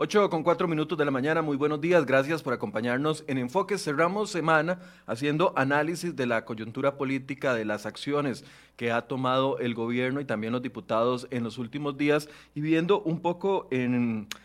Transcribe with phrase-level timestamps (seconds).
[0.00, 3.78] 8 con 4 minutos de la mañana, muy buenos días, gracias por acompañarnos en Enfoque.
[3.78, 8.44] Cerramos semana haciendo análisis de la coyuntura política, de las acciones
[8.76, 13.00] que ha tomado el gobierno y también los diputados en los últimos días y viendo
[13.00, 13.68] un poco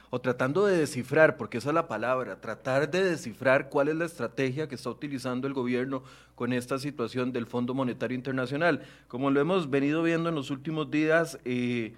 [0.10, 4.06] o tratando de descifrar, porque esa es la palabra, tratar de descifrar cuál es la
[4.06, 6.02] estrategia que está utilizando el gobierno
[6.34, 8.82] con esta situación del Fondo Monetario Internacional.
[9.08, 11.94] Como lo hemos venido viendo en los últimos días, eh,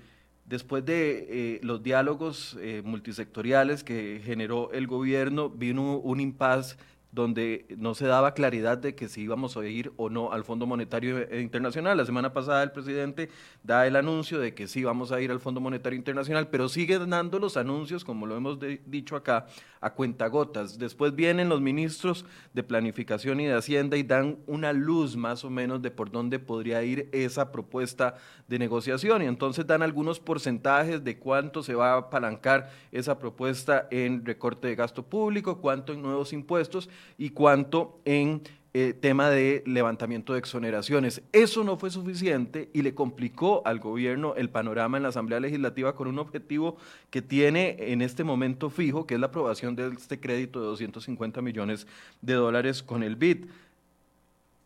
[0.46, 6.78] Después de eh, los diálogos eh, multisectoriales que generó el gobierno, vino un impasse
[7.16, 10.66] donde no se daba claridad de que si íbamos a ir o no al Fondo
[10.66, 11.98] Monetario Internacional.
[11.98, 13.30] La semana pasada el presidente
[13.64, 17.00] da el anuncio de que sí vamos a ir al Fondo Monetario Internacional, pero sigue
[17.00, 19.48] dando los anuncios, como lo hemos dicho acá,
[19.80, 20.78] a cuentagotas.
[20.78, 25.50] Después vienen los ministros de Planificación y de Hacienda y dan una luz más o
[25.50, 28.16] menos de por dónde podría ir esa propuesta
[28.48, 33.88] de negociación y entonces dan algunos porcentajes de cuánto se va a apalancar esa propuesta
[33.90, 38.42] en recorte de gasto público, cuánto en nuevos impuestos y cuánto en
[38.78, 41.22] eh, tema de levantamiento de exoneraciones.
[41.32, 45.96] Eso no fue suficiente y le complicó al gobierno el panorama en la Asamblea Legislativa
[45.96, 46.76] con un objetivo
[47.10, 51.42] que tiene en este momento fijo, que es la aprobación de este crédito de 250
[51.42, 51.88] millones
[52.22, 53.46] de dólares con el BID.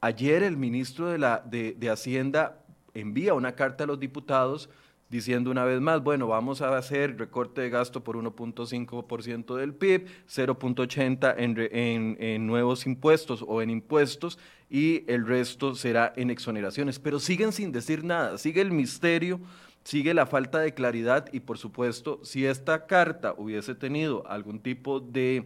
[0.01, 2.63] Ayer el ministro de, la, de Hacienda
[2.95, 4.71] envía una carta a los diputados
[5.09, 10.07] diciendo una vez más, bueno, vamos a hacer recorte de gasto por 1.5% del PIB,
[10.27, 14.37] 0.80% en, en, nuevos impuestos o en impuestos
[14.69, 16.99] y el resto será en exoneraciones.
[16.99, 19.39] Pero siguen sin decir nada, sigue el misterio,
[19.83, 24.99] sigue la falta de claridad y por supuesto, si esta carta hubiese tenido algún tipo
[24.99, 25.45] de...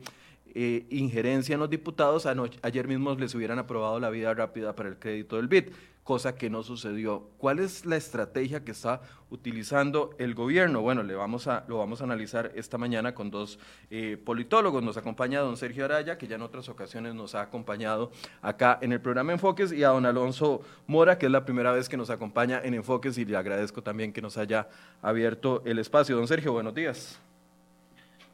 [0.56, 2.28] Eh, injerencia en los diputados,
[2.62, 5.70] ayer mismo les hubieran aprobado la vida rápida para el crédito del BID
[6.04, 7.30] cosa que no sucedió.
[7.38, 10.82] ¿Cuál es la estrategia que está utilizando el gobierno?
[10.82, 13.58] Bueno, le vamos a, lo vamos a analizar esta mañana con dos
[13.90, 14.84] eh, politólogos.
[14.84, 18.92] Nos acompaña don Sergio Araya, que ya en otras ocasiones nos ha acompañado acá en
[18.92, 22.10] el programa Enfoques, y a don Alonso Mora, que es la primera vez que nos
[22.10, 24.68] acompaña en Enfoques, y le agradezco también que nos haya
[25.02, 26.18] abierto el espacio.
[26.18, 27.20] Don Sergio, buenos días.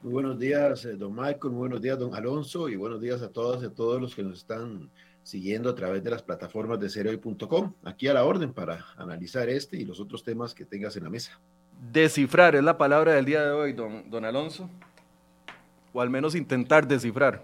[0.02, 3.30] Muy buenos días, eh, don Michael, muy buenos días, don Alonso, y buenos días a
[3.30, 4.90] todas y a todos los que nos están
[5.30, 7.74] siguiendo a través de las plataformas de cereoy.com.
[7.84, 11.12] Aquí a la orden para analizar este y los otros temas que tengas en la
[11.12, 11.40] mesa.
[11.92, 14.68] Descifrar es la palabra del día de hoy, don, don Alonso.
[15.94, 17.40] O al menos intentar descifrar.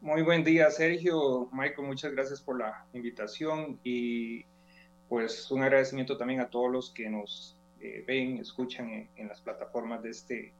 [0.00, 1.48] Muy buen día, Sergio.
[1.52, 4.44] Michael, muchas gracias por la invitación y
[5.08, 9.40] pues un agradecimiento también a todos los que nos eh, ven, escuchan en, en, las
[9.40, 10.52] plataformas de este,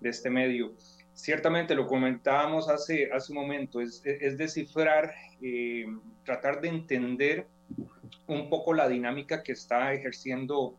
[0.00, 0.74] de este medio
[1.16, 5.86] ciertamente lo comentábamos hace, hace un momento, es, es descifrar, eh,
[6.24, 7.46] tratar de entender
[8.26, 10.76] un poco la dinámica que está ejerciendo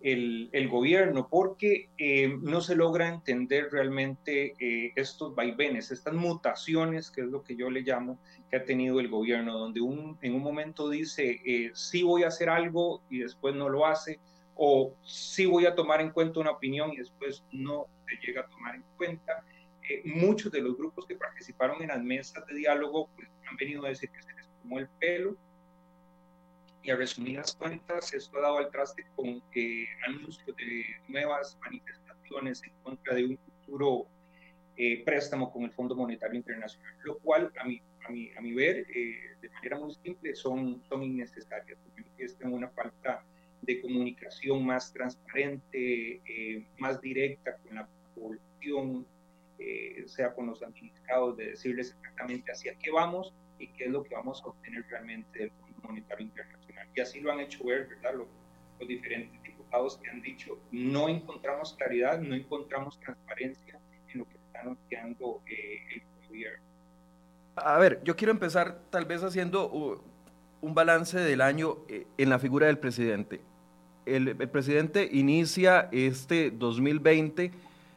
[0.00, 7.10] el, el gobierno, porque eh, no se logra entender realmente eh, estos vaivenes, estas mutaciones,
[7.10, 8.18] que es lo que yo le llamo,
[8.50, 11.40] que ha tenido el gobierno, donde un, en un momento dice,
[11.74, 14.18] sí voy a hacer algo y después no lo hace,
[14.56, 18.46] o sí voy a tomar en cuenta una opinión y después no se llega a
[18.46, 19.44] tomar en cuenta
[20.04, 23.90] muchos de los grupos que participaron en las mesas de diálogo pues, han venido a
[23.90, 25.36] decir que se les tomó el pelo.
[26.82, 32.62] Y a resumidas cuentas, esto ha dado al traste con eh, anuncios de nuevas manifestaciones
[32.62, 34.06] en contra de un futuro
[34.76, 38.52] eh, préstamo con el Fondo Monetario Internacional, lo cual a mi, a mi, a mi
[38.52, 43.24] ver, eh, de manera muy simple, son, son innecesarias, porque en una falta
[43.62, 46.20] de comunicación más transparente,
[46.76, 49.06] más directa con la población,
[49.58, 54.02] eh, sea con los administrados, de decirles exactamente hacia qué vamos y qué es lo
[54.02, 56.88] que vamos a obtener realmente del Fondo Monetario Internacional.
[56.94, 58.14] Y así lo han hecho ver, ¿verdad?
[58.14, 58.28] Los,
[58.86, 63.80] diferentes diputados que han dicho, no encontramos claridad, no encontramos transparencia
[64.12, 66.62] en lo que está anunciando eh, el gobierno.
[67.56, 70.02] A ver, yo quiero empezar tal vez haciendo
[70.60, 73.40] un balance del año eh, en la figura del presidente.
[74.04, 77.52] El, el presidente inicia este 2020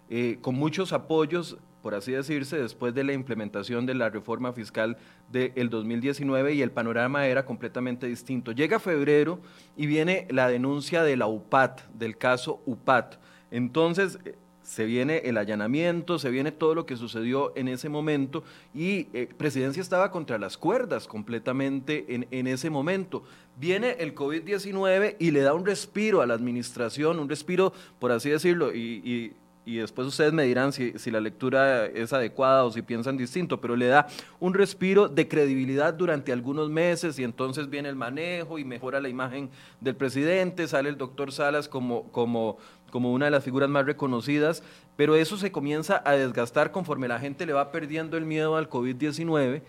[0.09, 4.97] eh, con muchos apoyos, por así decirse, después de la implementación de la reforma fiscal
[5.31, 8.51] del 2019 y el panorama era completamente distinto.
[8.51, 9.39] Llega febrero
[9.75, 13.15] y viene la denuncia de la UPAT, del caso UPAT.
[13.51, 18.43] Entonces, eh, se viene el allanamiento, se viene todo lo que sucedió en ese momento
[18.73, 23.23] y eh, presidencia estaba contra las cuerdas completamente en, ese momento.
[23.57, 28.29] Viene el COVID-19 y le da un respiro a la administración, un respiro, por así
[28.29, 29.33] decirlo, y
[29.75, 33.75] después ustedes me dirán si, si, la lectura es adecuada o si piensan distinto, pero
[33.75, 34.07] le da
[34.39, 39.09] un respiro de credibilidad durante algunos meses y entonces viene el manejo y mejora la
[39.09, 39.49] imagen
[39.81, 42.57] del presidente, sale el doctor Salas como, como,
[42.91, 44.63] como una de las figuras más reconocidas,
[44.95, 48.69] pero eso se comienza a desgastar conforme la gente le va perdiendo el miedo al
[48.69, 49.61] COVID-19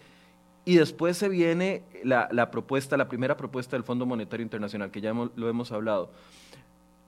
[0.65, 5.00] y después se viene la, la, propuesta, la primera propuesta del Fondo Monetario Internacional, que
[5.00, 6.12] ya lo hemos hablado.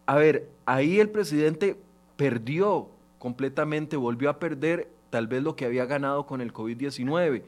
[0.06, 1.76] A ver, ahí el presidente
[2.20, 7.44] perdió completamente, volvió a perder tal vez lo que había ganado con el COVID-19.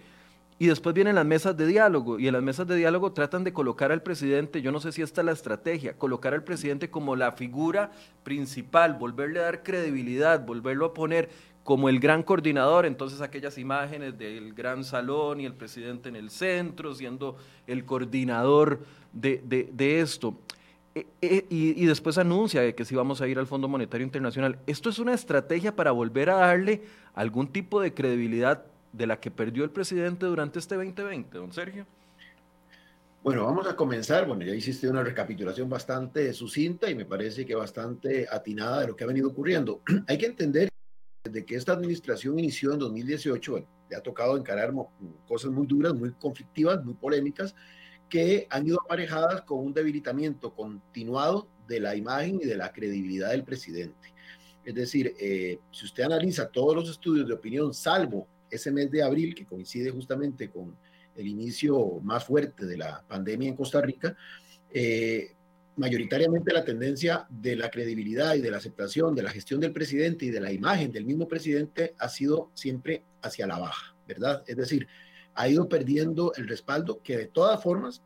[0.59, 3.53] Y después vienen las mesas de diálogo, y en las mesas de diálogo tratan de
[3.53, 7.17] colocar al presidente, yo no sé si esta es la estrategia, colocar al presidente como
[7.17, 7.91] la figura
[8.23, 11.29] principal, volverle a dar credibilidad, volverlo a poner
[11.65, 16.31] como el gran coordinador, entonces aquellas imágenes del gran salón y el presidente en el
[16.31, 17.37] centro, siendo
[17.67, 18.81] el coordinador
[19.13, 20.35] de, de, esto.
[20.95, 24.59] E, e, y, y, después anuncia que sí vamos a ir al Fondo Monetario Internacional.
[24.67, 26.83] ¿Esto es una estrategia para volver a darle
[27.15, 31.87] algún tipo de credibilidad de la que perdió el presidente durante este 2020, don Sergio?
[33.23, 34.27] Bueno, vamos a comenzar.
[34.27, 38.97] Bueno, ya hiciste una recapitulación bastante sucinta y me parece que bastante atinada de lo
[38.97, 39.81] que ha venido ocurriendo.
[40.09, 40.69] Hay que entender
[41.25, 44.73] desde que esta administración inició en 2018, le ha tocado encarar
[45.29, 47.55] cosas muy duras, muy conflictivas, muy polémicas,
[48.13, 53.31] que han ido aparejadas con un debilitamiento continuado de la imagen y de la credibilidad
[53.31, 54.13] del presidente.
[54.67, 59.03] Es decir, eh, si usted analiza todos los estudios de opinión, salvo ese mes de
[59.03, 60.77] abril, que coincide justamente con
[61.17, 64.15] el inicio más fuerte de la pandemia en Costa Rica,
[64.71, 65.33] eh,
[65.77, 70.27] mayoritariamente la tendencia de la credibilidad y de la aceptación de la gestión del presidente
[70.27, 74.45] y de la imagen del mismo presidente ha sido siempre hacia la baja, ¿verdad?
[74.47, 74.87] Es decir,
[75.35, 78.03] ha ido perdiendo el respaldo que de todas formas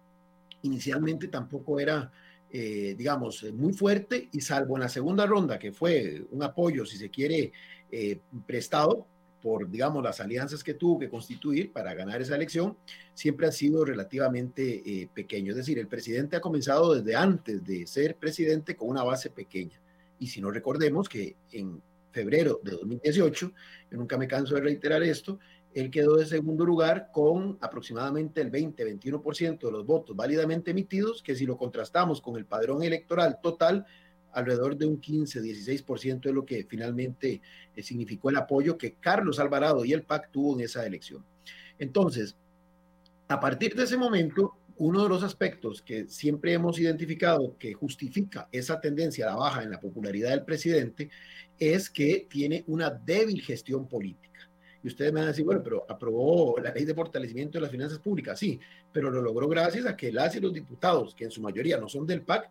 [0.62, 2.10] inicialmente tampoco era,
[2.50, 6.96] eh, digamos, muy fuerte y salvo en la segunda ronda, que fue un apoyo, si
[6.96, 7.52] se quiere,
[7.90, 9.06] eh, prestado,
[9.42, 12.76] por, digamos, las alianzas que tuvo que constituir para ganar esa elección,
[13.14, 15.52] siempre ha sido relativamente eh, pequeño.
[15.52, 19.80] Es decir, el presidente ha comenzado desde antes de ser presidente con una base pequeña.
[20.18, 21.80] Y si no recordemos que en
[22.10, 23.52] febrero de 2018,
[23.90, 25.38] yo nunca me canso de reiterar esto,
[25.76, 31.36] él quedó de segundo lugar con aproximadamente el 20-21% de los votos válidamente emitidos, que
[31.36, 33.84] si lo contrastamos con el padrón electoral total,
[34.32, 37.42] alrededor de un 15-16% de lo que finalmente
[37.74, 41.22] eh, significó el apoyo que Carlos Alvarado y el PAC tuvo en esa elección.
[41.78, 42.34] Entonces,
[43.28, 48.48] a partir de ese momento, uno de los aspectos que siempre hemos identificado que justifica
[48.50, 51.10] esa tendencia a la baja en la popularidad del presidente
[51.58, 54.35] es que tiene una débil gestión política.
[54.86, 57.98] Y ustedes me van a bueno, pero aprobó la ley de fortalecimiento de las finanzas
[57.98, 58.60] públicas, sí,
[58.92, 61.88] pero lo logró gracias a que las y los diputados, que en su mayoría no
[61.88, 62.48] son del PAC,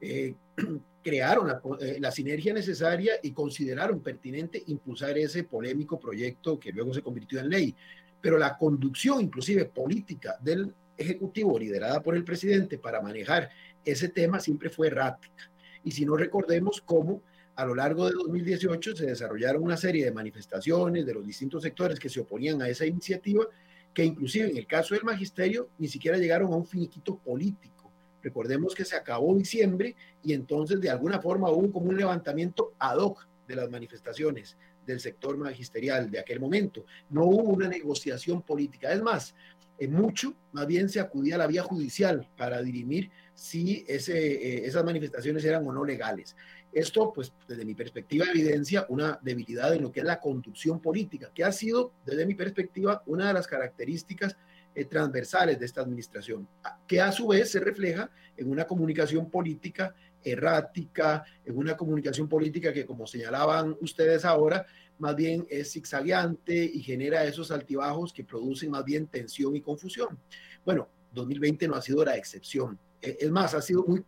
[0.00, 0.34] eh,
[1.04, 7.00] crearon eh, la, sinergia necesaria y consideraron pertinente impulsar ese polémico proyecto que luego se
[7.00, 7.76] convirtió en ley.
[8.20, 13.50] Pero la conducción, inclusive política, del Ejecutivo, liderada por el presidente para manejar
[13.84, 15.48] ese tema, siempre fue errática.
[15.84, 17.22] Y si no recordemos cómo
[17.58, 21.98] a lo largo de 2018 se desarrollaron una serie de manifestaciones de los distintos sectores
[21.98, 23.44] que se oponían a esa iniciativa,
[23.92, 27.78] que inclusive en el caso del magisterio ni siquiera llegaron a un finiquito político
[28.22, 32.98] Recordemos que se acabó diciembre y entonces de alguna forma hubo como un levantamiento ad
[32.98, 36.84] hoc de las manifestaciones del sector magisterial de aquel momento.
[37.10, 38.92] No hubo una negociación política.
[38.92, 39.34] Es más,
[39.78, 44.84] en mucho, más bien se acudía a la vía judicial para dirimir si eh, esas
[44.84, 46.34] manifestaciones eran o no legales.
[46.72, 51.30] Esto, pues, desde mi perspectiva, evidencia una debilidad en lo que es la conducción política,
[51.34, 54.36] que ha sido, desde mi perspectiva, una de las características
[54.74, 56.46] eh, transversales de esta administración,
[56.86, 62.72] que a su vez se refleja en una comunicación política errática, en una comunicación política
[62.72, 64.66] que, como señalaban ustedes ahora,
[64.98, 70.18] más bien es zigzagueante y genera esos altibajos que producen más bien tensión y confusión.
[70.64, 72.78] Bueno, 2020 no ha sido la excepción.
[73.00, 74.04] E, es más, ha sido muy,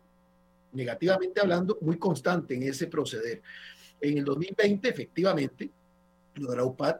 [0.72, 3.42] negativamente hablando, muy constante en ese proceder.
[4.00, 5.70] En el 2020, efectivamente,
[6.34, 6.96] lo UPAD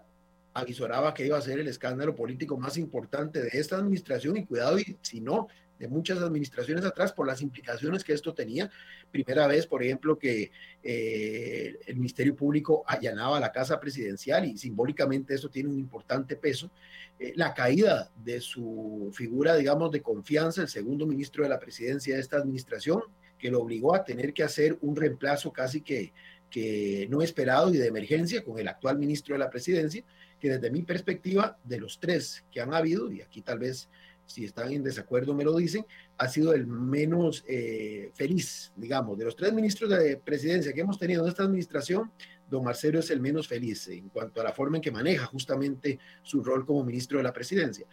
[0.53, 4.79] avisoraba que iba a ser el escándalo político más importante de esta administración y cuidado,
[4.79, 5.49] y si no,
[5.81, 8.71] de muchas administraciones atrás por las implicaciones que esto tenía.
[9.11, 10.51] Primera vez, por ejemplo, que
[10.83, 16.71] eh, el Ministerio Público allanaba la Casa Presidencial y simbólicamente eso tiene un importante peso.
[17.19, 22.15] Eh, la caída de su figura, digamos, de confianza, el segundo ministro de la presidencia
[22.15, 23.03] de esta administración,
[23.41, 26.13] que lo obligó a tener que hacer un reemplazo casi que,
[26.51, 30.05] que no esperado y de emergencia con el actual ministro de la presidencia
[30.39, 33.89] que desde mi perspectiva, de los tres que han habido, y aquí tal vez
[34.31, 35.85] si están en desacuerdo me lo dicen,
[36.17, 40.99] ha sido el menos eh, feliz, digamos, de los tres ministros de presidencia que hemos
[40.99, 42.13] tenido en esta administración,
[42.49, 45.99] don Marcelo es el menos feliz en cuanto a la forma en que maneja justamente
[46.23, 47.87] su rol como ministro de la presidencia.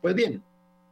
[0.00, 0.42] Pues bien,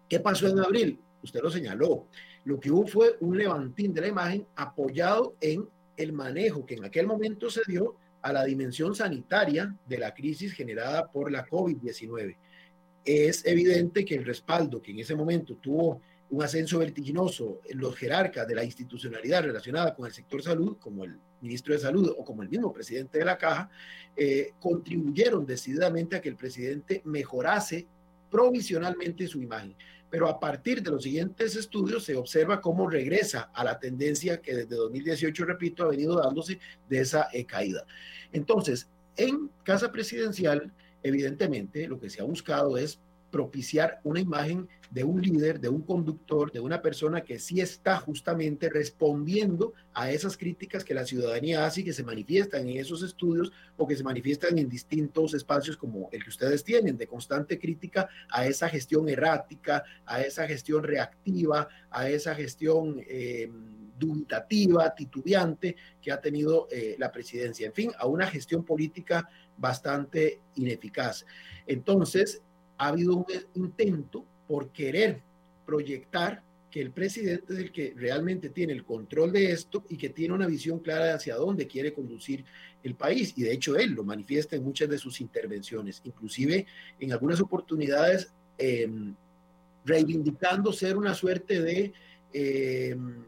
[0.08, 1.00] ¿qué pasó en abril?
[1.22, 2.06] Usted lo señaló.
[2.48, 6.84] Lo que hubo fue un levantín de la imagen apoyado en el manejo que en
[6.86, 12.38] aquel momento se dio a la dimensión sanitaria de la crisis generada por la COVID-19.
[13.04, 16.00] Es evidente que el respaldo que en ese momento tuvo
[16.30, 21.04] un ascenso vertiginoso en los jerarcas de la institucionalidad relacionada con el sector salud, como
[21.04, 23.68] el ministro de Salud o como el mismo presidente de la Caja,
[24.16, 27.86] eh, contribuyeron decididamente a que el presidente mejorase
[28.30, 29.76] provisionalmente su imagen.
[30.10, 34.54] Pero a partir de los siguientes estudios se observa cómo regresa a la tendencia que
[34.54, 37.84] desde 2018, repito, ha venido dándose de esa eh, caída.
[38.32, 40.72] Entonces, en Casa Presidencial,
[41.02, 43.00] evidentemente, lo que se ha buscado es
[43.30, 47.98] propiciar una imagen de un líder, de un conductor, de una persona que sí está
[47.98, 53.02] justamente respondiendo a esas críticas que la ciudadanía hace y que se manifiestan en esos
[53.02, 57.58] estudios o que se manifiestan en distintos espacios como el que ustedes tienen, de constante
[57.58, 63.50] crítica a esa gestión errática, a esa gestión reactiva, a esa gestión eh,
[63.98, 67.66] dubitativa, titubeante que ha tenido eh, la presidencia.
[67.66, 71.26] En fin, a una gestión política bastante ineficaz.
[71.66, 72.42] Entonces,
[72.78, 75.20] ha habido un intento por querer
[75.66, 80.10] proyectar que el presidente es el que realmente tiene el control de esto y que
[80.10, 82.44] tiene una visión clara de hacia dónde quiere conducir
[82.82, 83.32] el país.
[83.36, 86.66] Y de hecho él lo manifiesta en muchas de sus intervenciones, inclusive
[87.00, 89.14] en algunas oportunidades em,
[89.84, 91.92] reivindicando ser una suerte de
[92.32, 93.24] em,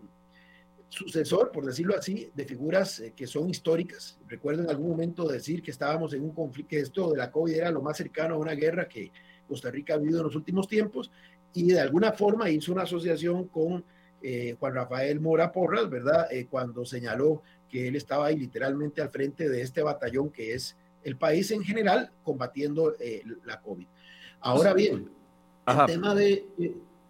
[0.90, 4.18] sucesor, por decirlo así, de figuras eh, que son históricas.
[4.28, 7.54] Recuerdo en algún momento decir que estábamos en un conflicto, que esto de la COVID
[7.54, 9.10] era lo más cercano a una guerra que
[9.50, 11.10] Costa Rica ha vivido en los últimos tiempos
[11.52, 13.84] y de alguna forma hizo una asociación con
[14.22, 16.28] eh, Juan Rafael Mora Porras, ¿verdad?
[16.30, 20.76] Eh, cuando señaló que él estaba ahí literalmente al frente de este batallón que es
[21.02, 23.86] el país en general combatiendo eh, la COVID.
[24.40, 25.10] Ahora bien,
[25.66, 26.46] el tema de,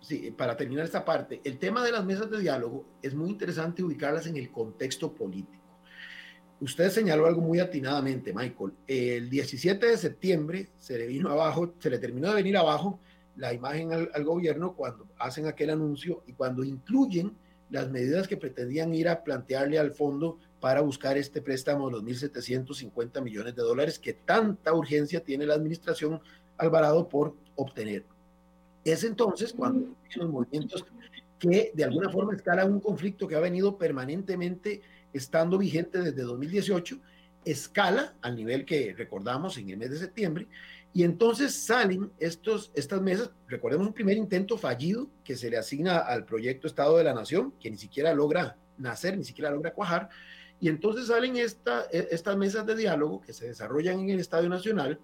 [0.00, 3.82] sí, para terminar esta parte, el tema de las mesas de diálogo es muy interesante
[3.82, 5.59] ubicarlas en el contexto político.
[6.60, 8.72] Usted señaló algo muy atinadamente, Michael.
[8.86, 13.00] El 17 de septiembre se le vino abajo, se le terminó de venir abajo
[13.36, 17.34] la imagen al, gobierno cuando hacen aquel anuncio y cuando incluyen
[17.70, 22.02] las medidas que pretendían ir a plantearle al fondo para buscar este préstamo de los
[22.02, 26.20] 1.750 millones de dólares que tanta urgencia tiene la administración
[26.58, 28.04] Alvarado por obtener.
[28.84, 30.84] Es entonces cuando los movimientos
[31.38, 36.98] que de alguna forma escalan un conflicto que ha venido permanentemente estando vigente desde 2018,
[37.44, 40.46] escala al nivel que recordamos en el mes de septiembre,
[40.92, 45.98] y entonces salen estos, estas mesas, recordemos un primer intento fallido que se le asigna
[45.98, 50.08] al proyecto Estado de la Nación, que ni siquiera logra nacer, ni siquiera logra cuajar,
[50.60, 54.48] y entonces salen esta, e, estas mesas de diálogo que se desarrollan en el Estadio
[54.48, 54.98] Nacional,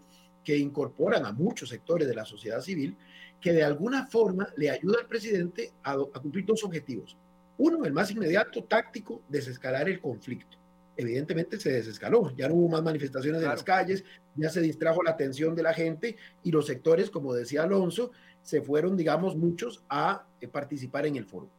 [0.45, 2.97] que incorporan a muchos sectores de la sociedad civil,
[3.41, 7.17] que de alguna forma le ayuda al presidente a, a cumplir dos objetivos.
[7.59, 10.59] Uno, el más inmediato, táctico, desescalar el conflicto.
[10.97, 15.11] Evidentemente se desescaló, ya no hubo más manifestaciones en las calles, ya se distrajo la
[15.11, 20.27] atención de la gente y los sectores, como decía Alonso, se fueron, digamos, muchos a
[20.41, 21.51] eh, participar en el foro.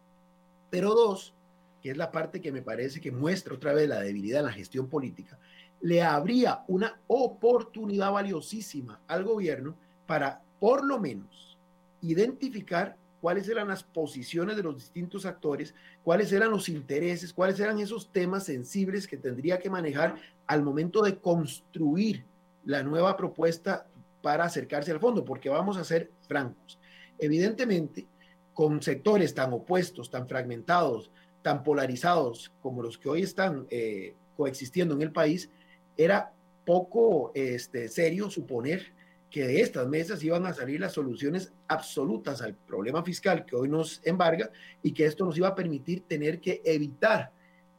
[0.69, 1.35] Pero dos,
[1.81, 4.53] que es la parte que me parece que muestra otra vez la debilidad en la
[4.53, 5.37] gestión política,
[5.81, 9.75] le habría una oportunidad valiosísima al gobierno
[10.07, 11.57] para, por lo menos,
[12.01, 17.79] identificar cuáles eran las posiciones de los distintos actores, cuáles eran los intereses, cuáles eran
[17.79, 22.25] esos temas sensibles que tendría que manejar al momento de construir
[22.65, 23.87] la nueva propuesta
[24.21, 26.79] para acercarse al fondo, porque vamos a ser francos.
[27.17, 28.05] Evidentemente,
[28.53, 34.95] con sectores tan opuestos, tan fragmentados, tan polarizados como los que hoy están eh, coexistiendo
[34.95, 35.49] en el país,
[35.95, 36.33] era
[36.65, 38.96] poco este, serio suponer
[39.29, 43.67] que de estas mesas iban a salir las soluciones absolutas al problema fiscal que hoy
[43.67, 44.49] nos embarga
[44.81, 47.31] y que esto nos iba a permitir tener que evitar,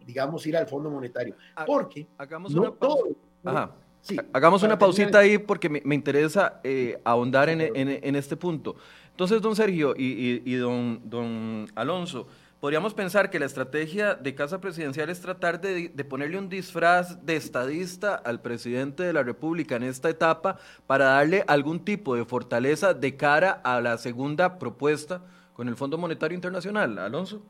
[0.05, 1.37] digamos, ir al Fondo Monetario.
[1.67, 3.09] Porque hagamos una todo...
[4.33, 8.76] Hagamos una pausita ahí porque me, interesa eh, ahondar en, en, este punto.
[9.11, 12.26] Entonces, don Sergio y, y, don, don Alonso,
[12.61, 17.37] podríamos pensar que la estrategia de Casa Presidencial es tratar de, ponerle un disfraz de
[17.37, 22.95] estadista al presidente de la República en esta etapa para darle algún tipo de fortaleza
[22.95, 25.23] de cara a la segunda propuesta
[25.53, 26.99] con el Fondo Monetario Internacional.
[26.99, 27.43] Alonso.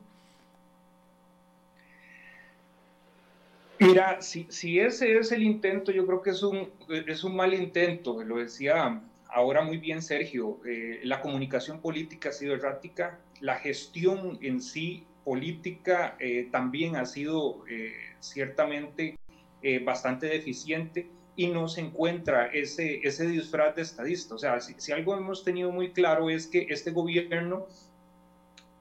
[3.79, 8.21] Mira, si, ese es el intento, yo creo que es un, es un mal intento,
[8.23, 14.37] lo decía ahora muy bien Sergio, eh, la comunicación política ha sido errática, la gestión
[14.41, 19.17] en sí política eh, también ha sido eh, ciertamente
[19.61, 24.35] eh, bastante deficiente y no se encuentra ese, ese disfraz de estadista.
[24.35, 27.67] O sea, si, si, algo hemos tenido muy claro es que este gobierno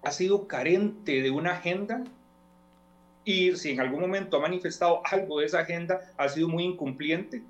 [0.02, 2.04] ha sido carente de una agenda
[3.24, 7.42] y si en algún momento ha manifestado algo de esa agenda, ha sido muy incumpliente,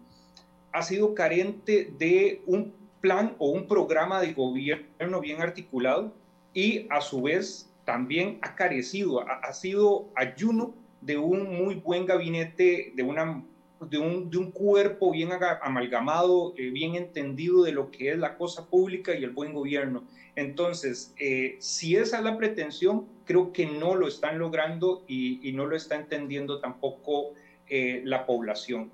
[0.72, 6.12] ha sido carente de un plan o un programa de gobierno bien articulado
[6.58, 12.92] y a su vez también ha carecido, ha, sido ayuno de un muy buen gabinete,
[12.96, 13.44] de, una,
[13.80, 15.30] de, un, de un cuerpo bien
[15.62, 20.02] amalgamado, eh, bien entendido de lo que es la cosa pública y el buen gobierno.
[20.34, 25.64] Entonces, eh, si esa es la pretensión, creo que no lo están logrando y, no
[25.64, 27.34] lo está entendiendo tampoco
[27.68, 28.90] eh, la población.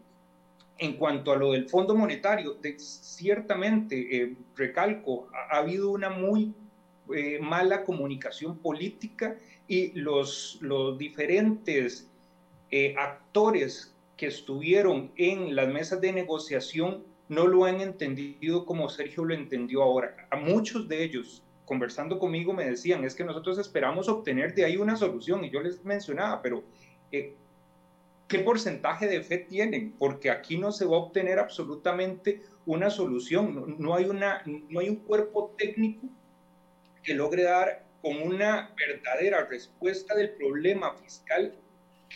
[0.76, 6.52] En cuanto a lo del Fondo Monetario, ciertamente, eh, recalco, ha, habido una muy
[7.14, 9.36] eh, mala comunicación política
[9.68, 12.08] y los, los diferentes
[12.70, 19.24] eh, actores que estuvieron en las mesas de negociación no lo han entendido como Sergio
[19.24, 20.28] lo entendió ahora.
[20.30, 24.76] A muchos de ellos, conversando conmigo, me decían, es que nosotros esperamos obtener de ahí
[24.76, 26.64] una solución, y yo les mencionaba, pero
[27.10, 33.76] qué porcentaje de fe tienen, porque aquí no se va a obtener absolutamente una solución,
[33.78, 36.08] no, hay, una, no hay un cuerpo técnico
[37.04, 41.54] que logre dar con una verdadera respuesta del problema fiscal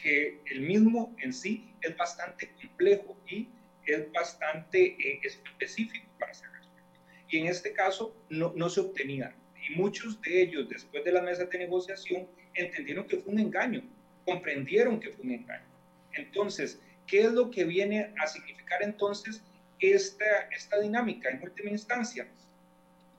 [0.03, 3.49] que el mismo en sí es bastante complejo y
[3.87, 6.83] es bastante eh, específico para ser resuelto.
[7.31, 9.35] Y en este caso no, no se obtenía.
[9.67, 13.83] Y muchos de ellos, después de la mesa de negociación, entendieron que fue un engaño,
[14.25, 15.67] comprendieron que fue un engaño.
[16.13, 19.43] Entonces, ¿qué es lo que viene a significar entonces
[19.81, 22.29] esta, esta dinámica en última instancia?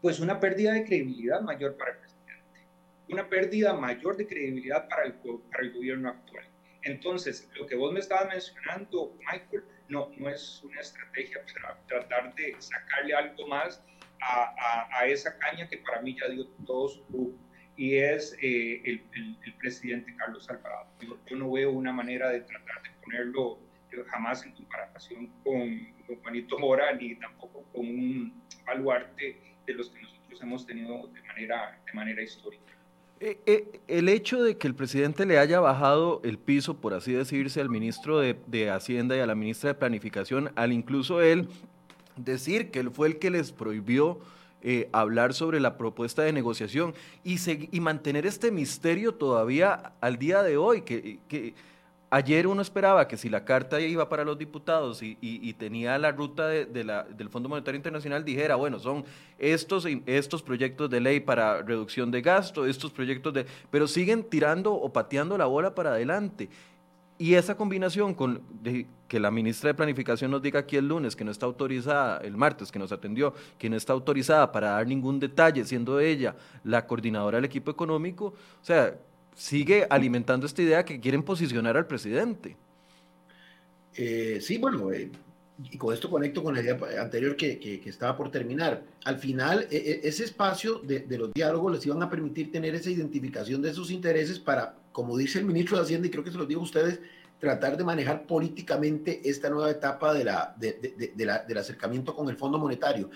[0.01, 2.67] Pues una pérdida de credibilidad mayor para el presidente,
[3.09, 6.45] una pérdida mayor de credibilidad para el, para el gobierno actual.
[6.83, 12.33] Entonces, lo que vos me estabas mencionando, Michael, no, no es una estrategia para tratar
[12.35, 13.83] de sacarle algo más
[14.21, 17.37] a, a, esa caña que para mí ya dio todo su
[17.75, 19.01] y es eh, el,
[19.45, 20.87] el, presidente Carlos Alvarado.
[20.99, 23.57] Yo, yo, no veo una manera de tratar de ponerlo
[24.07, 30.01] jamás en comparación con, con, Juanito Mora ni tampoco con un baluarte de los que
[30.01, 32.63] nosotros hemos tenido de manera, de manera histórica.
[33.19, 37.11] Eh, eh, el hecho de que el presidente le haya bajado el piso, por así
[37.11, 41.47] decirse, al ministro de, de Hacienda y a la ministra de Planificación, al incluso él
[42.15, 44.19] decir que él fue el que les prohibió
[44.61, 47.37] eh, hablar sobre la propuesta de negociación y,
[47.71, 51.53] y, mantener este misterio todavía al día de hoy, que, que,
[52.09, 56.47] ayer uno esperaba que si la carta iba para los diputados y, tenía la ruta
[56.47, 59.05] de, la, del Fondo Monetario Internacional, dijera, bueno, son
[59.37, 63.45] estos, estos proyectos de ley para reducción de gasto, estos proyectos de...
[63.69, 66.49] pero siguen tirando o pateando la bola para adelante.
[67.17, 68.41] Y esa combinación con
[69.09, 72.37] que la ministra de Planificación nos diga aquí el lunes que no está autorizada, el
[72.37, 76.87] martes que nos atendió, que no está autorizada para dar ningún detalle, siendo ella la
[76.87, 78.95] coordinadora del equipo económico, o sea,
[79.39, 82.57] sigue alimentando esta idea que quieren posicionar al presidente.
[83.95, 85.09] Eh, sí, bueno, eh,
[85.71, 88.83] y con esto conecto con la idea anterior que, que, estaba por terminar.
[89.05, 92.75] Al final, e, e, ese espacio de, de, los diálogos les iban a permitir tener
[92.75, 96.31] esa identificación de sus intereses para, como dice el ministro de Hacienda, y creo que
[96.31, 96.99] se los digo a ustedes,
[97.39, 102.27] tratar de manejar políticamente esta nueva etapa de la, de, de, la, del acercamiento con
[102.27, 103.09] el Fondo Monetario.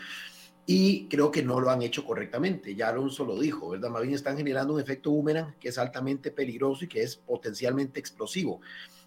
[0.65, 2.73] Y creo que no lo han hecho correctamente.
[2.73, 3.89] Ya Alonso lo dijo, ¿verdad?
[3.89, 7.99] Más bien están generando un efecto boomerang que es altamente peligroso y que es potencialmente
[7.99, 8.61] explosivo.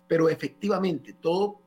[0.06, 1.60] Pero efectivamente, todo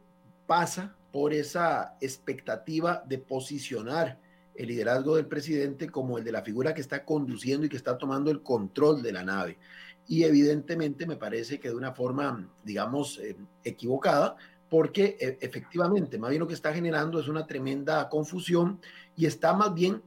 [0.46, 4.20] pasa por esa expectativa de posicionar
[4.56, 7.98] el liderazgo del presidente como el de la figura que está conduciendo y que está
[7.98, 9.58] tomando el control de la nave.
[10.06, 14.36] Y evidentemente me parece que de una forma, digamos, eh, equivocada,
[14.70, 18.80] porque eh, efectivamente, más bien lo que está generando es una tremenda confusión
[19.16, 20.02] y está más bien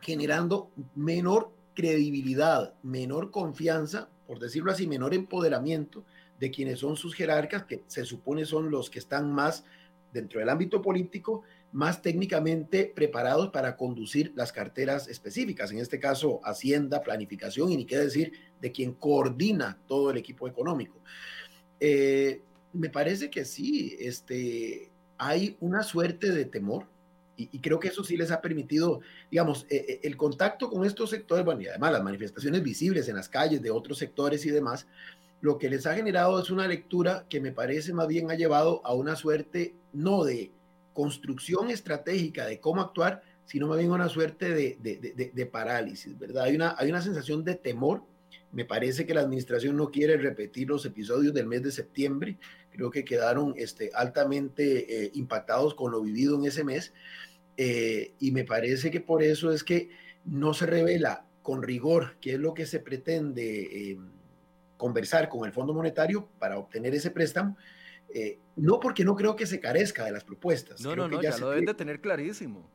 [0.00, 6.04] generando menor credibilidad, menor confianza, por decirlo así, menor empoderamiento
[6.38, 9.64] de quienes son sus jerarcas, que se supone son los que están más
[10.12, 16.40] dentro del ámbito político más técnicamente preparados para conducir las carteras específicas, en este caso
[16.42, 20.98] Hacienda, Planificación y ni qué decir de quien coordina todo el equipo económico.
[21.78, 26.86] Eh, me parece que sí, este, hay una suerte de temor
[27.36, 31.08] y, creo que eso sí les ha permitido, digamos, eh, eh, el contacto con estos
[31.08, 34.86] sectores, y además las manifestaciones visibles en las calles de otros sectores y demás,
[35.40, 38.82] lo que les ha generado es una lectura que me parece más bien ha llevado
[38.84, 40.50] a una suerte no de
[40.92, 46.44] construcción estratégica de cómo actuar, sino más bien una suerte de, de, de, parálisis, ¿verdad?
[46.44, 48.02] Hay una, hay una sensación de temor.
[48.52, 52.36] Me parece que la administración no quiere repetir los episodios del mes de septiembre,
[52.70, 56.92] creo que quedaron este, altamente eh, impactados con lo vivido en ese mes.
[57.56, 59.90] Eh, y me parece que por eso es que
[60.24, 63.98] no se revela con rigor qué es lo que se pretende
[64.76, 67.56] conversar con el Fondo Monetario para obtener ese préstamo.
[68.56, 70.80] no porque no creo que se carezca de las propuestas.
[70.80, 72.70] No, no, no, ya, lo deben de tener clarísimo.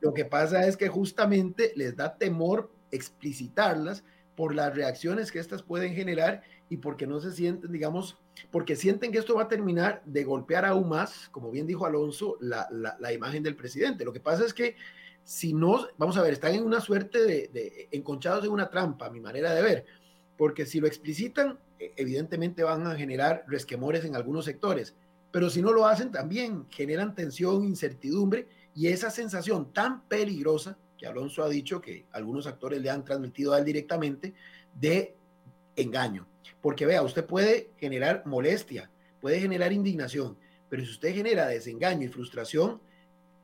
[0.00, 4.04] Lo que pasa es que justamente les da temor explicitarlas
[4.36, 8.18] por las reacciones que estas pueden generar y porque no se sienten, digamos,
[8.50, 12.36] porque sienten que esto va a terminar de golpear aún más, como bien dijo Alonso,
[12.40, 14.04] la, la, imagen del presidente.
[14.04, 14.76] Lo que pasa es que
[15.24, 19.06] si no, vamos a ver, están en una suerte de, de enconchados en una trampa,
[19.06, 19.86] a mi manera de ver,
[20.36, 24.94] porque si lo explicitan, e, evidentemente van a generar resquemores en algunos sectores,
[25.32, 31.06] pero si no lo hacen, también generan tensión, incertidumbre y esa sensación tan peligrosa que
[31.06, 34.34] Alonso ha dicho que algunos actores le han transmitido a él directamente
[34.74, 35.15] de
[35.76, 36.26] engaño.
[36.60, 40.36] Porque vea, usted puede generar molestia, puede generar indignación,
[40.68, 42.80] pero si usted genera desengaño y frustración,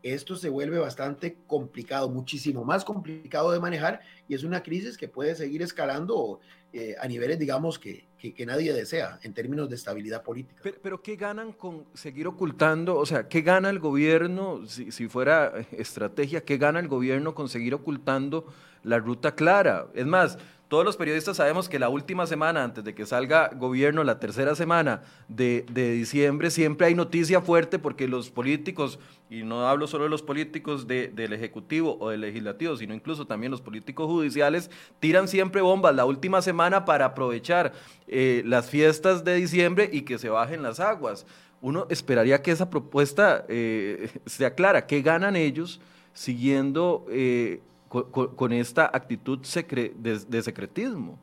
[0.03, 5.09] esto se vuelve bastante complicado, muchísimo más complicado de manejar y es una crisis que
[5.09, 6.41] puede seguir escalando
[6.73, 10.61] eh, a niveles, digamos, que, que, nadie desea en términos de estabilidad política.
[10.63, 12.97] Pero, pero, ¿qué ganan con seguir ocultando?
[12.97, 17.49] O sea, ¿qué gana el gobierno, si, si fuera estrategia, qué gana el gobierno con
[17.49, 18.47] seguir ocultando
[18.85, 19.87] la ruta clara?
[19.95, 20.39] Es más,
[20.73, 24.55] todos los periodistas sabemos que la última semana, antes de que salga gobierno, la tercera
[24.55, 30.09] semana de, diciembre, siempre hay noticia fuerte porque los políticos, y no hablo solo de
[30.09, 35.61] los políticos del Ejecutivo o del Legislativo, sino incluso también los políticos judiciales, tiran siempre
[35.61, 37.75] bombas la última semana para aprovechar
[38.09, 41.27] eh, las fiestas de diciembre y que se bajen las aguas.
[41.61, 44.87] Uno esperaría que esa propuesta eh, sea clara.
[44.87, 45.83] ¿Qué ganan ellos
[46.15, 47.05] siguiendo...
[47.11, 47.61] Eh,
[47.93, 51.19] con, esta actitud de, secretismo?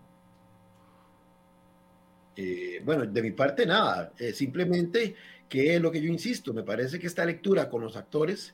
[2.35, 5.15] Eh, bueno, de mi parte nada, eh, simplemente
[5.49, 8.53] que es lo que yo insisto, me parece que esta lectura con los actores,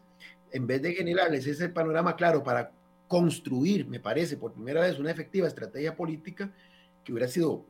[0.52, 2.72] en vez de generarles ese panorama claro para
[3.10, 6.54] construir, me parece, por primera vez una efectiva estrategia política
[7.04, 7.66] que hubiera sido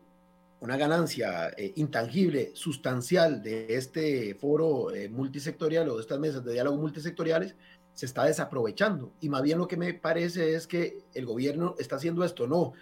[0.60, 6.78] una ganancia eh, intangible, sustancial de este foro multisectorial o de estas mesas de diálogo
[6.78, 7.56] multisectoriales,
[7.96, 9.12] se está desaprovechando.
[9.22, 12.74] Y más bien lo que me parece es que el gobierno está haciendo esto no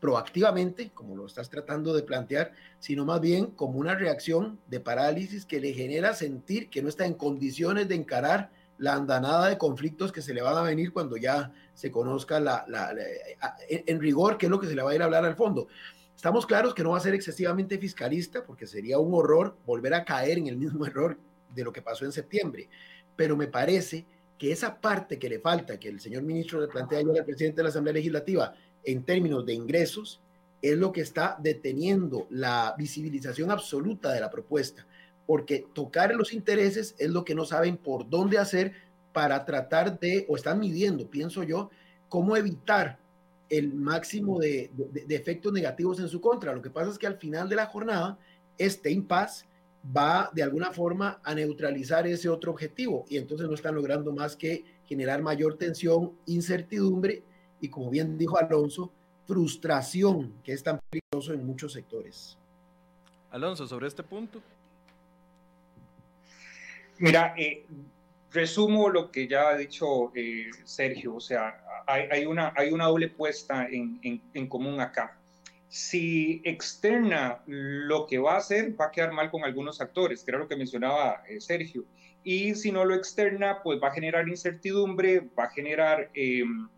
[0.00, 5.46] proactivamente, como lo estás tratando de plantear, sino más bien como una reacción de parálisis
[5.46, 10.12] que le genera sentir que no está en condiciones de encarar la andanada de conflictos
[10.12, 12.66] que se le van a venir cuando ya se conozca la,
[13.68, 15.68] en rigor qué es lo que se le va a ir a hablar al fondo.
[16.14, 20.04] Estamos claros que no va a ser excesivamente fiscalista porque sería un horror volver a
[20.04, 21.18] caer en el mismo error
[21.54, 22.68] de lo que pasó en septiembre,
[23.16, 24.06] pero me parece
[24.38, 27.58] que esa parte que le falta, que el señor ministro le plantea ayer al presidente
[27.58, 30.20] de la Asamblea Legislativa en términos de ingresos,
[30.62, 34.86] es lo que está deteniendo la visibilización absoluta de la propuesta,
[35.26, 38.72] porque tocar los intereses es lo que no saben por dónde hacer
[39.12, 41.70] para tratar de, o están midiendo, pienso yo,
[42.08, 42.98] cómo evitar
[43.48, 44.70] el máximo de,
[45.08, 46.52] efectos negativos en su contra.
[46.52, 48.18] Lo que pasa es que al final de la jornada,
[48.58, 49.46] este impasse
[49.94, 54.36] va de alguna forma a neutralizar ese otro objetivo y entonces no están logrando más
[54.36, 57.22] que generar mayor tensión, incertidumbre
[57.60, 58.92] y como bien dijo Alonso,
[59.26, 62.38] frustración que es tan peligroso en muchos sectores.
[63.30, 64.40] Alonso, sobre este punto.
[66.98, 67.66] Mira, eh,
[68.30, 73.08] resumo lo que ya ha dicho eh, Sergio, o sea, hay, una, hay una doble
[73.08, 75.18] puesta en, en común acá
[75.68, 80.30] si externa lo que va a hacer, va a quedar mal con algunos actores, que
[80.30, 81.84] era lo que mencionaba eh, Sergio.
[82.22, 86.68] Y si no lo externa, pues va a generar incertidumbre, va a generar em,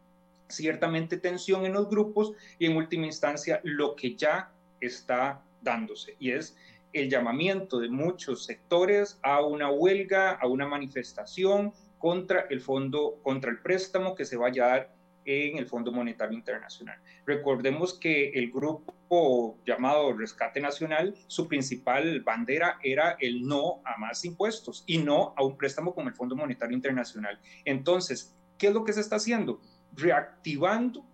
[0.48, 6.16] ciertamente tensión en los grupos y en última instancia lo que ya está dándose.
[6.18, 6.56] Y es
[6.92, 13.50] el llamamiento de muchos sectores a una huelga, a una manifestación contra el fondo, contra
[13.50, 16.98] el préstamo que se vaya a dar en el Fondo Monetario Internacional.
[17.26, 24.24] Recordemos que el grupo llamado Rescate Nacional, su principal bandera era el no a más
[24.24, 27.38] impuestos y no a un préstamo con el Fondo Monetario Internacional.
[27.64, 29.60] Entonces, ¿qué es lo que se está haciendo?
[29.94, 31.04] Reactivando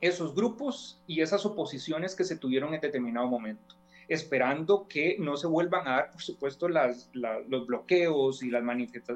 [0.00, 3.79] esos grupos y esas oposiciones que se tuvieron en determinado momento
[4.10, 8.60] esperando que no se vuelvan a dar, por supuesto, las, los bloqueos y las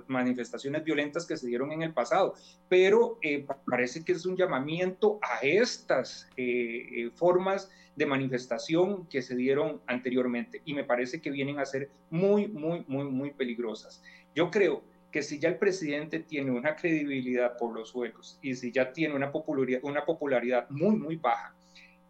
[0.07, 2.35] manifestaciones violentas que se dieron en el pasado.
[2.69, 9.21] Pero eh, parece que es un llamamiento a estas eh, eh, formas de manifestación que
[9.21, 14.01] se dieron anteriormente y me parece que vienen a ser muy, muy, muy, muy peligrosas.
[14.33, 18.71] Yo creo que si ya el presidente tiene una credibilidad por los suelos y si
[18.71, 21.53] ya tiene una popularidad, una popularidad muy, muy baja,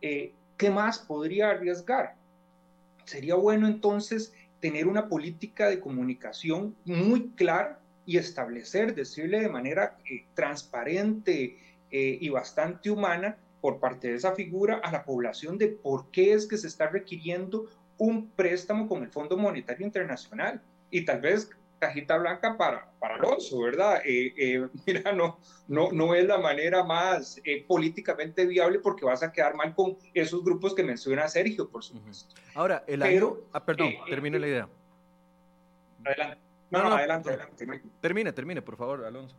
[0.01, 2.16] ¿qué más podría arriesgar?
[3.05, 9.99] Sería bueno entonces tener una política de comunicación muy clara y establecer, decirle de manera
[10.11, 11.59] eh, transparente
[11.90, 16.33] eh, y bastante humana por parte de esa figura a la población de por qué
[16.35, 20.61] es que se está requiriendo un préstamo con el Fondo Monetario Internacional.
[20.90, 21.51] Y tal vez
[21.87, 24.03] cajita blanca para, para Alonso, ¿verdad?
[24.05, 29.55] Eh, mira, no, no, no es la manera más políticamente viable porque vas a quedar
[29.55, 32.35] mal con esos grupos que menciona Sergio, por supuesto.
[32.55, 33.37] Ahora, el año...
[33.53, 34.68] Ah, perdón, termine la idea.
[36.05, 36.44] Adelante.
[36.70, 37.66] No, no, adelante, adelante.
[38.01, 39.37] Termine, termine, por favor, Alonso.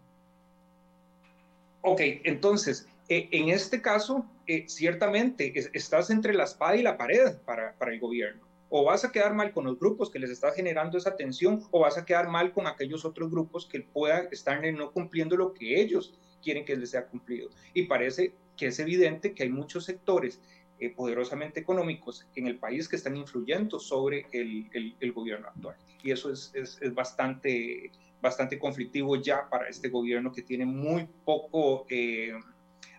[1.81, 7.37] Ok, entonces, eh, en este caso, eh, ciertamente estás entre la espada y la pared
[7.45, 8.44] para, para, el gobierno.
[8.69, 11.79] O vas a quedar mal con los grupos que les está generando esa tensión, o
[11.79, 15.79] vas a quedar mal con aquellos otros grupos que puedan estar no cumpliendo lo que
[15.79, 17.49] ellos quieren que les sea cumplido.
[17.73, 20.41] Y parece que es evidente que hay muchos sectores
[20.79, 25.75] eh, poderosamente económicos en el país que están influyendo sobre el, gobierno actual.
[26.03, 31.07] Y eso es, es, es, bastante, bastante conflictivo ya para este gobierno que tiene muy
[31.23, 32.33] poco eh,